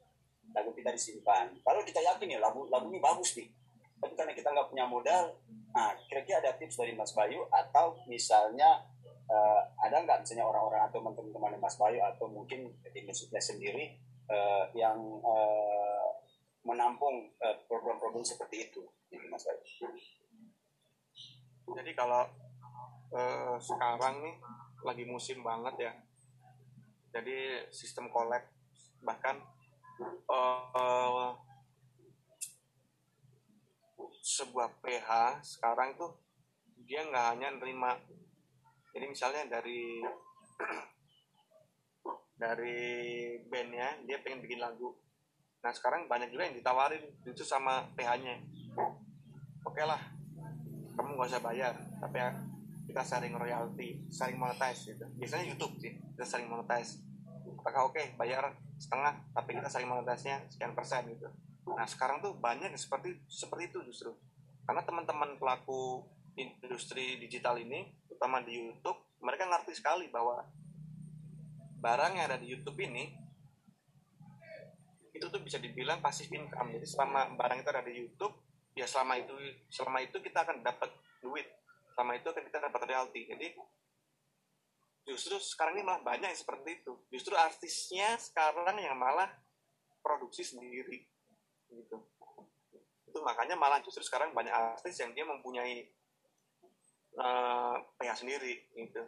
[0.53, 1.51] Lagu kita disimpan.
[1.63, 3.49] Kalau kita yakin ya lagu lagu ini bagus nih.
[3.97, 5.34] Tapi karena kita nggak punya modal
[5.78, 8.82] nah kira-kira ada tips dari Mas Bayu atau misalnya
[9.30, 13.93] uh, ada nggak misalnya orang-orang atau teman-teman Mas Bayu atau mungkin di musiknya sendiri
[14.26, 16.09] uh, yang uh,
[16.65, 17.30] menampung
[17.70, 18.82] problem-problem uh, seperti itu
[19.13, 19.61] gitu Mas Bayu
[21.76, 22.24] jadi kalau
[23.11, 24.36] uh, sekarang nih
[24.84, 25.93] lagi musim banget ya.
[27.11, 28.43] Jadi sistem collab
[29.03, 29.39] bahkan
[30.30, 31.32] uh, uh,
[34.22, 36.15] sebuah PH sekarang tuh
[36.88, 37.95] dia nggak hanya nerima.
[38.95, 40.03] Jadi misalnya dari
[42.41, 42.80] dari
[43.49, 44.93] bandnya dia pengen bikin lagu.
[45.65, 48.57] Nah sekarang banyak juga yang ditawarin itu sama PH-nya
[49.68, 49.99] oke okay lah
[50.98, 52.18] kamu nggak usah bayar tapi
[52.89, 55.06] kita sharing royalti sharing monetize gitu.
[55.22, 56.98] Biasanya YouTube sih kita sharing monetize.
[57.62, 61.30] Apakah oke okay, bayar setengah tapi kita sharing monetize-nya sekian persen gitu.
[61.70, 64.12] Nah sekarang tuh banyak seperti seperti itu justru.
[64.66, 70.41] Karena teman-teman pelaku industri digital ini terutama di YouTube mereka ngerti sekali bahwa
[71.78, 73.14] barang yang ada di YouTube ini
[75.14, 76.74] itu tuh bisa dibilang pasif income.
[76.78, 78.34] Jadi selama barang itu ada di YouTube
[78.78, 79.34] ya selama itu
[79.73, 81.49] selama itu kita akan dapat duit.
[81.97, 83.57] Selama itu akan kita dapat realty jadi
[85.07, 86.93] justru sekarang ini malah banyak yang seperti itu.
[87.07, 89.32] Justru artisnya sekarang yang malah
[90.03, 91.07] produksi sendiri.
[91.71, 91.97] Gitu.
[93.07, 95.88] Itu makanya malah justru sekarang banyak artis yang dia mempunyai
[97.15, 97.80] uh,
[98.19, 98.67] sendiri.
[98.75, 98.99] Gitu.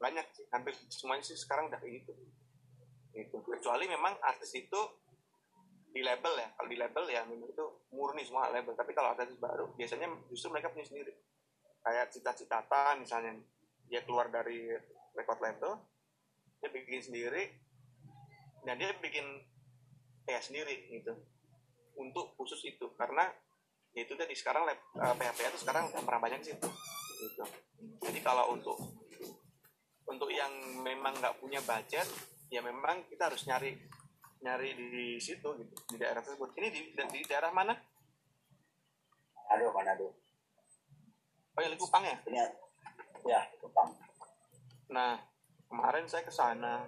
[0.00, 0.48] Banyak sih.
[0.48, 2.12] Hampir semuanya sih sekarang udah kayak gitu.
[3.12, 3.36] Gitu.
[3.44, 4.80] Kecuali memang artis itu
[5.90, 6.48] di label ya.
[6.54, 7.64] Kalau di label ya memang itu
[7.94, 8.74] murni semua label.
[8.78, 11.12] Tapi kalau artis baru biasanya justru mereka punya sendiri.
[11.82, 12.62] Kayak cita-cita
[12.96, 13.38] misalnya
[13.90, 14.70] dia keluar dari
[15.18, 15.72] record label
[16.60, 17.56] dia bikin sendiri
[18.68, 19.24] dan dia bikin
[20.28, 21.12] ya sendiri gitu.
[21.98, 22.92] Untuk khusus itu.
[22.94, 23.26] Karena
[23.90, 26.54] ya itu tadi sekarang lab, uh, itu sekarang pernah banyak sih
[27.20, 27.44] gitu.
[28.06, 28.78] jadi kalau untuk
[30.06, 30.50] untuk yang
[30.82, 32.06] memang nggak punya budget
[32.50, 33.78] ya memang kita harus nyari
[34.40, 37.76] nyari di situ gitu di daerah tersebut ini di, di daerah mana
[39.50, 40.14] Aduh, mana tuh?
[41.58, 42.14] Oh ya Likupang ya?
[42.22, 42.38] Ini
[43.26, 43.90] ya Likupang.
[44.94, 45.18] Nah
[45.66, 46.86] kemarin saya ke sana.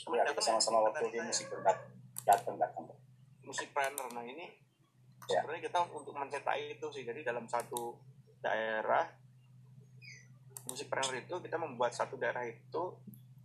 [0.00, 1.78] Ya, kita sama-sama waktu di musik berdat
[2.26, 2.90] datang datang.
[3.46, 4.10] Musik planner.
[4.10, 4.50] Nah ini
[5.30, 5.44] ya.
[5.44, 7.06] sebenarnya kita untuk mencetak itu sih.
[7.06, 7.94] Jadi dalam satu
[8.42, 9.06] daerah
[10.66, 12.82] musik planner itu kita membuat satu daerah itu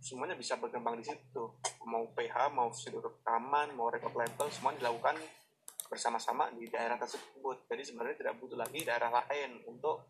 [0.06, 1.50] semuanya bisa berkembang di situ.
[1.82, 5.18] Mau PH mau studio rekaman mau record label semuanya dilakukan
[5.90, 7.66] bersama-sama di daerah tersebut.
[7.66, 10.06] Jadi sebenarnya tidak butuh lagi daerah lain untuk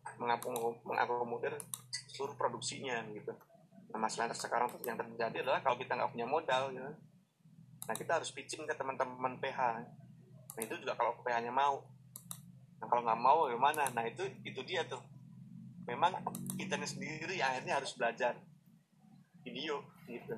[0.85, 1.57] mengakomodir
[2.13, 3.33] seluruh produksinya gitu.
[3.89, 6.93] Nah masalah sekarang yang terjadi adalah kalau kita nggak punya modal ya
[7.87, 9.79] nah kita harus pitching ke teman-teman PH
[10.59, 11.81] nah itu juga kalau PH nya mau.
[12.77, 15.01] Nah kalau nggak mau gimana nah itu itu dia tuh.
[15.89, 16.21] Memang
[16.59, 18.35] kita sendiri akhirnya harus belajar
[19.47, 19.79] video
[20.11, 20.35] gitu.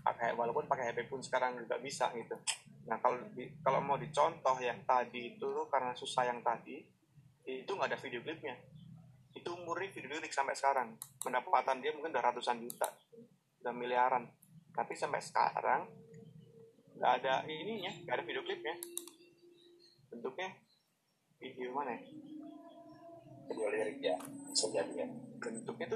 [0.00, 2.38] Pakai walaupun pakai HP pun sekarang juga bisa gitu.
[2.86, 6.78] Nah kalau di, kalau mau dicontoh yang tadi itu karena susah yang tadi
[7.44, 8.54] itu nggak ada video klipnya.
[9.34, 10.94] Itu umurnya video klip sampai sekarang.
[11.20, 12.88] Pendapatan dia mungkin udah ratusan juta
[13.60, 14.24] udah miliaran.
[14.72, 15.84] Tapi sampai sekarang
[16.96, 18.76] nggak ada ininya nggak ada video klipnya.
[20.10, 20.50] Bentuknya
[21.40, 22.02] video mana ya?
[23.50, 24.16] Video lirik ya
[24.50, 25.08] bisa jadi ya.
[25.40, 25.88] Bentuknya tuh